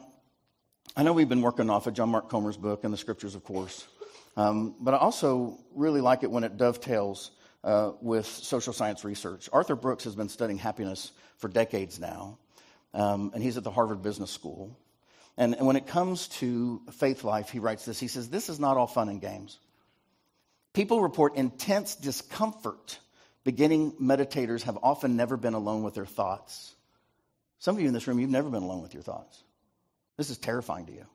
I 0.96 1.02
know 1.02 1.12
we've 1.12 1.28
been 1.28 1.42
working 1.42 1.68
off 1.68 1.86
of 1.86 1.92
John 1.92 2.08
Mark 2.08 2.30
Comer's 2.30 2.56
book 2.56 2.84
and 2.84 2.92
the 2.92 2.96
scriptures, 2.96 3.34
of 3.34 3.44
course, 3.44 3.86
um, 4.38 4.74
but 4.80 4.94
I 4.94 4.96
also 4.96 5.58
really 5.74 6.00
like 6.00 6.22
it 6.22 6.30
when 6.30 6.42
it 6.42 6.56
dovetails 6.56 7.32
uh, 7.64 7.92
with 8.00 8.24
social 8.24 8.72
science 8.72 9.04
research. 9.04 9.50
Arthur 9.52 9.76
Brooks 9.76 10.04
has 10.04 10.14
been 10.14 10.30
studying 10.30 10.58
happiness 10.58 11.12
for 11.36 11.48
decades 11.48 12.00
now, 12.00 12.38
um, 12.98 13.30
and 13.32 13.42
he's 13.42 13.56
at 13.56 13.64
the 13.64 13.70
Harvard 13.70 14.02
Business 14.02 14.30
School. 14.30 14.76
And, 15.36 15.54
and 15.54 15.66
when 15.66 15.76
it 15.76 15.86
comes 15.86 16.28
to 16.28 16.82
faith 16.92 17.22
life, 17.22 17.48
he 17.48 17.60
writes 17.60 17.84
this. 17.84 18.00
He 18.00 18.08
says, 18.08 18.28
This 18.28 18.48
is 18.48 18.58
not 18.58 18.76
all 18.76 18.88
fun 18.88 19.08
and 19.08 19.20
games. 19.20 19.58
People 20.74 21.00
report 21.00 21.36
intense 21.36 21.94
discomfort. 21.94 22.98
Beginning 23.44 23.92
meditators 24.02 24.62
have 24.62 24.78
often 24.82 25.16
never 25.16 25.36
been 25.36 25.54
alone 25.54 25.84
with 25.84 25.94
their 25.94 26.06
thoughts. 26.06 26.74
Some 27.60 27.76
of 27.76 27.80
you 27.80 27.86
in 27.86 27.94
this 27.94 28.06
room, 28.08 28.18
you've 28.18 28.30
never 28.30 28.50
been 28.50 28.64
alone 28.64 28.82
with 28.82 28.94
your 28.94 29.02
thoughts. 29.02 29.42
This 30.16 30.28
is 30.28 30.38
terrifying 30.38 30.86
to 30.86 30.92
you. 30.92 31.06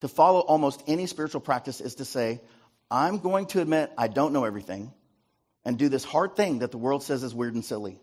To 0.00 0.08
follow 0.08 0.40
almost 0.40 0.82
any 0.86 1.06
spiritual 1.06 1.42
practice 1.42 1.80
is 1.80 1.96
to 1.96 2.04
say, 2.04 2.40
I'm 2.90 3.18
going 3.18 3.46
to 3.48 3.60
admit 3.60 3.92
I 3.96 4.08
don't 4.08 4.32
know 4.32 4.44
everything 4.44 4.92
and 5.64 5.78
do 5.78 5.88
this 5.88 6.02
hard 6.02 6.34
thing 6.34 6.60
that 6.60 6.70
the 6.70 6.78
world 6.78 7.02
says 7.02 7.22
is 7.22 7.34
weird 7.34 7.54
and 7.54 7.64
silly. 7.64 8.00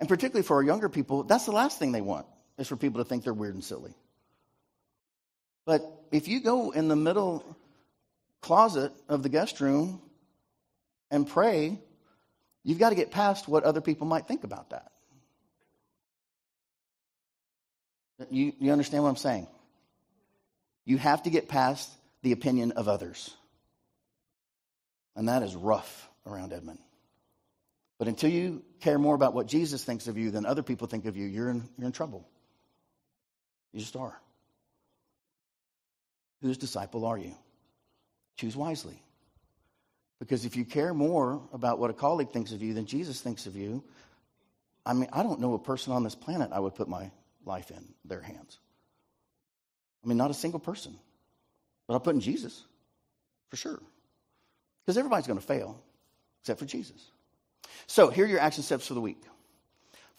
And 0.00 0.08
particularly 0.08 0.44
for 0.44 0.56
our 0.56 0.62
younger 0.62 0.88
people, 0.88 1.24
that's 1.24 1.44
the 1.44 1.52
last 1.52 1.78
thing 1.78 1.92
they 1.92 2.00
want, 2.00 2.26
is 2.56 2.68
for 2.68 2.76
people 2.76 3.02
to 3.02 3.08
think 3.08 3.24
they're 3.24 3.34
weird 3.34 3.54
and 3.54 3.64
silly. 3.64 3.94
But 5.64 5.82
if 6.12 6.28
you 6.28 6.40
go 6.40 6.70
in 6.70 6.88
the 6.88 6.96
middle 6.96 7.44
closet 8.40 8.92
of 9.08 9.22
the 9.22 9.28
guest 9.28 9.60
room 9.60 10.00
and 11.10 11.26
pray, 11.26 11.78
You've 12.68 12.78
got 12.78 12.90
to 12.90 12.94
get 12.94 13.10
past 13.10 13.48
what 13.48 13.64
other 13.64 13.80
people 13.80 14.06
might 14.06 14.28
think 14.28 14.44
about 14.44 14.68
that. 14.70 14.92
You, 18.30 18.52
you 18.58 18.72
understand 18.72 19.04
what 19.04 19.08
I'm 19.08 19.16
saying? 19.16 19.46
You 20.84 20.98
have 20.98 21.22
to 21.22 21.30
get 21.30 21.48
past 21.48 21.90
the 22.20 22.32
opinion 22.32 22.72
of 22.72 22.86
others. 22.86 23.34
And 25.16 25.28
that 25.28 25.42
is 25.42 25.56
rough 25.56 26.10
around 26.26 26.52
Edmond. 26.52 26.80
But 27.98 28.08
until 28.08 28.30
you 28.30 28.62
care 28.80 28.98
more 28.98 29.14
about 29.14 29.34
what 29.34 29.46
Jesus 29.46 29.82
thinks 29.82 30.06
of 30.06 30.16
you 30.16 30.30
than 30.30 30.46
other 30.46 30.62
people 30.62 30.86
think 30.86 31.04
of 31.06 31.16
you, 31.16 31.26
you're 31.26 31.50
in, 31.50 31.68
you're 31.76 31.86
in 31.86 31.92
trouble. 31.92 32.28
You 33.72 33.80
just 33.80 33.96
are. 33.96 34.18
Whose 36.40 36.58
disciple 36.58 37.04
are 37.04 37.18
you? 37.18 37.34
Choose 38.36 38.56
wisely. 38.56 39.02
Because 40.20 40.44
if 40.44 40.56
you 40.56 40.64
care 40.64 40.94
more 40.94 41.42
about 41.52 41.78
what 41.78 41.90
a 41.90 41.94
colleague 41.94 42.30
thinks 42.30 42.52
of 42.52 42.62
you 42.62 42.74
than 42.74 42.86
Jesus 42.86 43.20
thinks 43.20 43.46
of 43.46 43.56
you, 43.56 43.82
I 44.86 44.92
mean, 44.92 45.08
I 45.12 45.22
don't 45.22 45.40
know 45.40 45.54
a 45.54 45.58
person 45.58 45.92
on 45.92 46.04
this 46.04 46.14
planet 46.14 46.50
I 46.52 46.60
would 46.60 46.74
put 46.76 46.88
my 46.88 47.10
life 47.44 47.70
in 47.70 47.84
their 48.04 48.20
hands. 48.20 48.58
I 50.04 50.08
mean, 50.08 50.16
not 50.16 50.30
a 50.30 50.34
single 50.34 50.60
person. 50.60 50.96
But 51.86 51.94
I'll 51.94 52.00
put 52.00 52.14
in 52.14 52.20
Jesus, 52.20 52.62
for 53.48 53.56
sure. 53.56 53.80
Because 54.84 54.96
everybody's 54.96 55.26
going 55.26 55.38
to 55.38 55.44
fail, 55.44 55.80
except 56.42 56.60
for 56.60 56.66
Jesus. 56.66 57.02
So 57.86 58.10
here 58.10 58.24
are 58.24 58.28
your 58.28 58.40
action 58.40 58.62
steps 58.62 58.86
for 58.86 58.94
the 58.94 59.00
week 59.00 59.22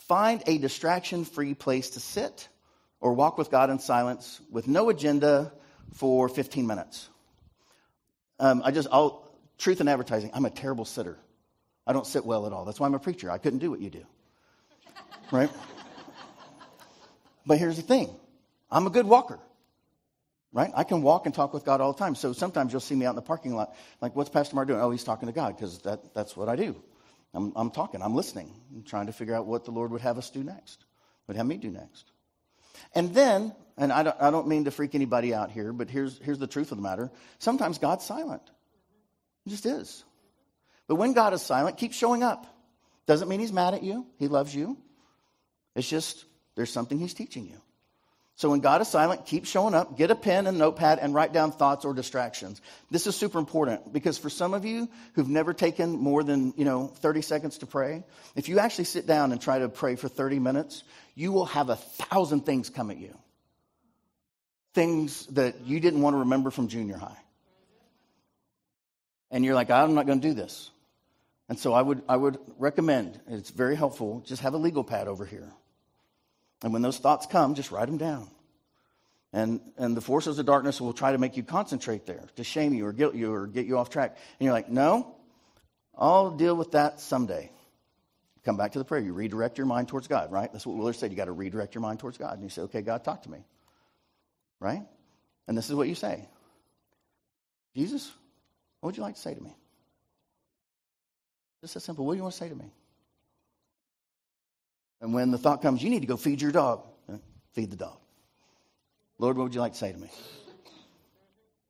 find 0.10 0.42
a 0.48 0.58
distraction 0.58 1.24
free 1.24 1.54
place 1.54 1.92
to 1.92 2.00
sit 2.00 2.50
or 3.00 3.14
walk 3.14 3.38
with 3.38 3.52
God 3.52 3.70
in 3.70 3.78
silence 3.78 4.42
with 4.52 4.68
no 4.68 4.90
agenda 4.90 5.54
for 5.94 6.28
15 6.28 6.66
minutes. 6.66 7.08
Um, 8.40 8.64
I 8.66 8.72
just, 8.72 8.88
I'll, 8.92 9.32
truth 9.60 9.82
in 9.82 9.88
advertising, 9.88 10.32
I'm 10.34 10.46
a 10.46 10.50
terrible 10.50 10.84
sitter. 10.84 11.18
I 11.86 11.94
don't 11.94 12.08
sit 12.08 12.26
well 12.26 12.48
at 12.48 12.54
all. 12.54 12.66
That's 12.66 12.80
why 12.80 12.88
I'm 12.88 12.96
a 12.96 13.00
preacher. 13.00 13.30
I 13.30 13.38
couldn't 13.38 13.60
do 13.60 13.70
what 13.70 13.80
you 13.80 13.90
do. 13.90 14.06
Right? 15.32 15.52
but 17.46 17.60
here's 17.60 17.76
the 17.76 17.84
thing 17.84 18.10
I'm 18.72 18.88
a 18.88 18.90
good 18.90 19.06
walker. 19.06 19.40
Right? 20.52 20.72
I 20.76 20.84
can 20.84 21.04
walk 21.04 21.28
and 21.28 21.36
talk 21.36 21.54
with 21.54 21.64
God 21.66 21.82
all 21.82 21.94
the 21.94 22.00
time. 22.00 22.16
So 22.16 22.34
sometimes 22.34 22.74
you'll 22.74 22.80
see 22.80 22.96
me 22.96 23.06
out 23.06 23.12
in 23.12 23.16
the 23.16 23.22
parking 23.22 23.54
lot, 23.56 23.76
like, 24.02 24.16
what's 24.16 24.32
Pastor 24.32 24.56
Mark 24.56 24.68
doing? 24.68 24.82
Oh, 24.82 24.90
he's 24.90 25.04
talking 25.04 25.28
to 25.28 25.34
God, 25.34 25.56
because 25.56 25.78
that, 25.80 26.16
that's 26.16 26.36
what 26.36 26.50
I 26.50 26.56
do. 26.56 26.82
I'm, 27.34 27.54
I'm 27.56 27.72
talking, 27.72 28.02
I'm 28.02 28.16
listening, 28.16 28.54
I'm 28.74 28.84
trying 28.84 29.06
to 29.06 29.14
figure 29.14 29.36
out 29.36 29.46
what 29.46 29.66
the 29.66 29.72
Lord 29.72 29.92
would 29.92 30.02
have 30.02 30.18
us 30.18 30.30
do 30.30 30.44
next, 30.44 30.84
would 31.28 31.38
have 31.38 31.46
me 31.46 31.58
do 31.58 31.70
next. 31.70 32.12
And 32.96 33.14
then, 33.14 33.54
and 33.78 33.92
I 33.92 34.04
don't, 34.04 34.16
I 34.20 34.32
don't 34.32 34.48
mean 34.48 34.66
to 34.66 34.72
freak 34.72 34.96
anybody 34.96 35.34
out 35.34 35.52
here, 35.52 35.72
but 35.72 35.90
here's, 35.90 36.18
here's 36.20 36.40
the 36.40 36.48
truth 36.48 36.72
of 36.72 36.78
the 36.78 36.82
matter. 36.82 37.12
Sometimes 37.38 37.78
God's 37.78 38.06
silent. 38.06 38.42
He 39.46 39.52
just 39.52 39.66
is. 39.66 40.04
But 40.88 40.96
when 40.96 41.14
God 41.14 41.34
is 41.34 41.42
silent, 41.42 41.78
keep 41.78 41.94
showing 41.94 42.24
up. 42.24 42.48
Doesn't 43.06 43.28
mean 43.28 43.40
he's 43.40 43.54
mad 43.54 43.74
at 43.74 43.84
you, 43.84 44.08
he 44.18 44.28
loves 44.28 44.54
you. 44.54 44.78
It's 45.76 45.90
just 45.90 46.26
there's 46.56 46.72
something 46.72 46.98
he's 46.98 47.14
teaching 47.14 47.46
you. 47.46 47.62
So 48.40 48.52
when 48.52 48.62
God 48.62 48.80
is 48.80 48.88
silent, 48.88 49.26
keep 49.26 49.46
showing 49.46 49.74
up, 49.74 49.98
get 49.98 50.12
a 50.12 50.16
pen 50.16 50.48
and 50.48 50.58
notepad, 50.58 51.00
and 51.00 51.14
write 51.14 51.34
down 51.34 51.52
thoughts 51.52 51.84
or 51.84 51.94
distractions. 51.94 52.62
This 52.90 53.06
is 53.06 53.14
super 53.14 53.38
important 53.38 53.92
because 53.92 54.18
for 54.18 54.30
some 54.30 54.54
of 54.54 54.64
you 54.64 54.88
who've 55.16 55.28
never 55.28 55.54
taken 55.54 55.92
more 55.92 56.24
than, 56.24 56.54
you 56.56 56.64
know, 56.64 56.88
30 56.88 57.22
seconds 57.22 57.58
to 57.58 57.66
pray, 57.66 58.06
if 58.38 58.48
you 58.48 58.60
actually 58.60 58.86
sit 58.86 59.06
down 59.06 59.34
and 59.34 59.42
try 59.42 59.60
to 59.60 59.68
pray 59.68 59.98
for 59.98 60.08
30 60.08 60.40
minutes, 60.40 60.86
you 61.16 61.34
will 61.34 61.48
have 61.48 61.68
a 61.68 61.76
thousand 61.76 62.46
things 62.46 62.70
come 62.70 62.92
at 62.92 62.98
you. 62.98 63.14
Things 64.74 65.26
that 65.34 65.60
you 65.66 65.82
didn't 65.82 66.02
want 66.02 66.14
to 66.14 66.20
remember 66.20 66.50
from 66.50 66.70
junior 66.70 66.96
high. 66.96 67.20
And 69.32 69.44
you're 69.44 69.56
like, 69.56 69.70
I'm 69.70 69.96
not 69.96 70.06
going 70.06 70.22
to 70.22 70.28
do 70.30 70.34
this. 70.34 70.72
And 71.50 71.60
so 71.60 71.74
I 71.74 71.82
would, 71.82 72.04
I 72.08 72.16
would 72.16 72.38
recommend, 72.58 73.20
it's 73.28 73.50
very 73.50 73.76
helpful, 73.76 74.24
just 74.26 74.44
have 74.44 74.54
a 74.54 74.58
legal 74.58 74.86
pad 74.86 75.10
over 75.10 75.26
here. 75.26 75.52
And 76.62 76.74
when 76.74 76.82
those 76.82 76.98
thoughts 76.98 77.26
come, 77.26 77.56
just 77.56 77.72
write 77.72 77.88
them 77.88 77.98
down. 77.98 78.30
And, 79.32 79.62
and 79.78 79.96
the 79.96 80.02
forces 80.02 80.40
of 80.40 80.46
darkness 80.46 80.82
will 80.82 80.94
try 80.94 81.12
to 81.12 81.18
make 81.18 81.38
you 81.38 81.44
concentrate 81.44 82.06
there, 82.06 82.24
to 82.36 82.44
shame 82.44 82.74
you 82.74 82.86
or 82.86 82.94
guilt 82.94 83.16
you 83.16 83.32
or 83.34 83.48
get 83.48 83.66
you 83.68 83.78
off 83.78 83.90
track. 83.90 84.18
And 84.40 84.46
you're 84.46 84.54
like, 84.54 84.70
no, 84.70 85.16
I'll 85.98 86.32
deal 86.32 86.56
with 86.56 86.72
that 86.72 87.00
someday. 87.00 87.52
Come 88.44 88.58
back 88.58 88.72
to 88.72 88.80
the 88.80 88.86
prayer. 88.86 89.02
You 89.02 89.14
redirect 89.14 89.58
your 89.58 89.68
mind 89.68 89.88
towards 89.88 90.08
God, 90.08 90.32
right? 90.32 90.52
That's 90.52 90.66
what 90.66 90.76
Willard 90.76 90.96
said. 90.96 91.12
You 91.12 91.18
got 91.18 91.26
to 91.26 91.32
redirect 91.32 91.76
your 91.76 91.82
mind 91.82 92.00
towards 92.00 92.18
God. 92.18 92.34
And 92.34 92.44
you 92.44 92.50
say, 92.50 92.64
okay, 92.64 92.82
God, 92.82 93.04
talk 93.04 93.24
to 93.24 93.32
me. 93.32 93.46
Right? 94.60 94.82
And 95.48 95.58
this 95.58 95.70
is 95.70 95.76
what 95.76 95.88
you 95.88 95.96
say 95.96 96.28
Jesus, 97.76 98.12
what 98.80 98.88
would 98.88 98.98
you 98.98 99.04
like 99.04 99.16
to 99.16 99.22
say 99.22 99.34
to 99.34 99.42
me? 99.42 99.56
Just 101.62 101.74
that 101.74 101.82
simple. 101.82 102.06
What 102.06 102.14
do 102.14 102.18
you 102.18 102.24
want 102.24 102.34
to 102.34 102.40
say 102.40 102.50
to 102.50 102.56
me? 102.56 102.72
And 105.02 105.14
when 105.14 105.32
the 105.32 105.38
thought 105.38 105.62
comes, 105.62 105.82
you 105.82 105.90
need 105.90 106.02
to 106.02 106.08
go 106.08 106.18
feed 106.18 106.42
your 106.42 106.52
dog, 106.52 106.84
uh, 107.12 107.18
feed 107.54 107.72
the 107.72 107.78
dog. 107.78 107.98
Lord, 109.18 109.38
what 109.38 109.44
would 109.44 109.56
you 109.56 109.62
like 109.62 109.74
to 109.74 109.78
say 109.78 109.92
to 109.92 109.98
me? 109.98 110.10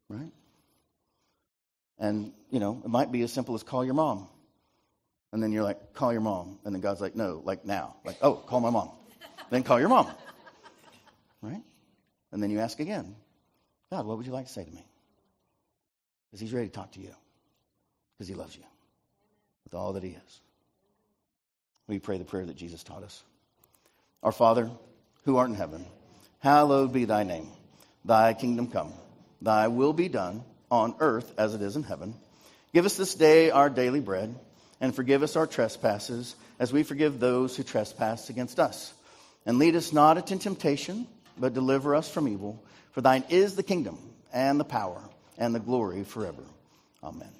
Right? 0.08 0.32
And, 2.00 2.32
you 2.50 2.60
know, 2.60 2.82
it 2.84 2.89
might 2.89 3.12
be 3.12 3.22
as 3.22 3.32
simple 3.32 3.56
as 3.56 3.63
call 3.63 3.84
your 3.84 3.94
mom. 3.94 4.28
And 5.32 5.44
then 5.44 5.52
you're 5.52 5.63
like, 5.63 5.94
call 5.94 6.12
your 6.12 6.22
mom. 6.22 6.60
And 6.63 6.74
then 6.74 6.82
God's 6.82 7.02
like, 7.02 7.15
no, 7.15 7.42
like 7.44 7.65
now. 7.65 7.98
Like, 8.04 8.18
oh, 8.22 8.34
call 8.34 8.60
my 8.62 8.70
mom. 8.70 8.92
then 9.52 9.63
call 9.63 9.80
your 9.80 9.89
mom. 9.89 10.10
Right? 11.42 11.62
And 12.32 12.42
then 12.42 12.50
you 12.50 12.60
ask 12.60 12.80
again, 12.80 13.15
God, 13.92 14.06
what 14.06 14.18
would 14.18 14.26
you 14.26 14.32
like 14.32 14.48
to 14.48 14.52
say 14.52 14.63
to 14.63 14.72
me? 14.72 14.86
Because 16.28 16.42
he's 16.42 16.54
ready 16.54 16.68
to 16.68 16.74
talk 16.74 16.92
to 16.94 17.00
you. 17.00 17.13
Because 18.18 18.28
he 18.28 18.36
loves 18.36 18.56
you 18.56 18.63
with 19.63 19.74
all 19.74 19.94
that 19.94 20.04
he 20.04 20.10
is. 20.10 20.42
We 21.89 21.97
pray 21.97 22.19
the 22.19 22.23
prayer 22.23 22.45
that 22.45 22.56
Jesus 22.56 22.84
taught 22.84 23.04
us. 23.04 23.23
Our 24.21 24.32
Father, 24.32 24.69
who 25.25 25.38
art 25.38 25.49
in 25.49 25.56
heaven, 25.56 25.86
hallowed 26.38 26.93
be 26.93 27.06
thy 27.06 27.23
name. 27.23 27.47
Thy 28.06 28.36
kingdom 28.36 28.67
come, 28.67 28.93
thy 29.41 29.67
will 29.69 29.91
be 29.91 30.08
done 30.08 30.43
on 30.69 30.95
earth 30.99 31.34
as 31.38 31.56
it 31.56 31.63
is 31.63 31.75
in 31.75 31.84
heaven. 31.84 32.13
Give 32.73 32.86
us 32.86 32.95
this 32.95 33.15
day 33.15 33.49
our 33.49 33.71
daily 33.71 34.02
bread, 34.02 34.36
and 34.80 34.95
forgive 34.95 35.23
us 35.23 35.36
our 35.36 35.47
trespasses 35.47 36.36
as 36.60 36.71
we 36.71 36.84
forgive 36.84 37.19
those 37.19 37.58
who 37.58 37.63
trespass 37.63 38.30
against 38.30 38.60
us. 38.60 38.93
And 39.47 39.58
lead 39.58 39.75
us 39.75 39.91
not 39.91 40.17
into 40.17 40.38
temptation, 40.38 41.08
but 41.39 41.56
deliver 41.56 41.95
us 41.95 42.08
from 42.08 42.28
evil. 42.28 42.63
For 42.91 43.02
thine 43.02 43.23
is 43.30 43.56
the 43.56 43.63
kingdom, 43.63 43.97
and 44.32 44.60
the 44.60 44.63
power, 44.63 45.02
and 45.39 45.56
the 45.56 45.60
glory 45.60 46.04
forever. 46.04 46.43
Amen. 47.04 47.38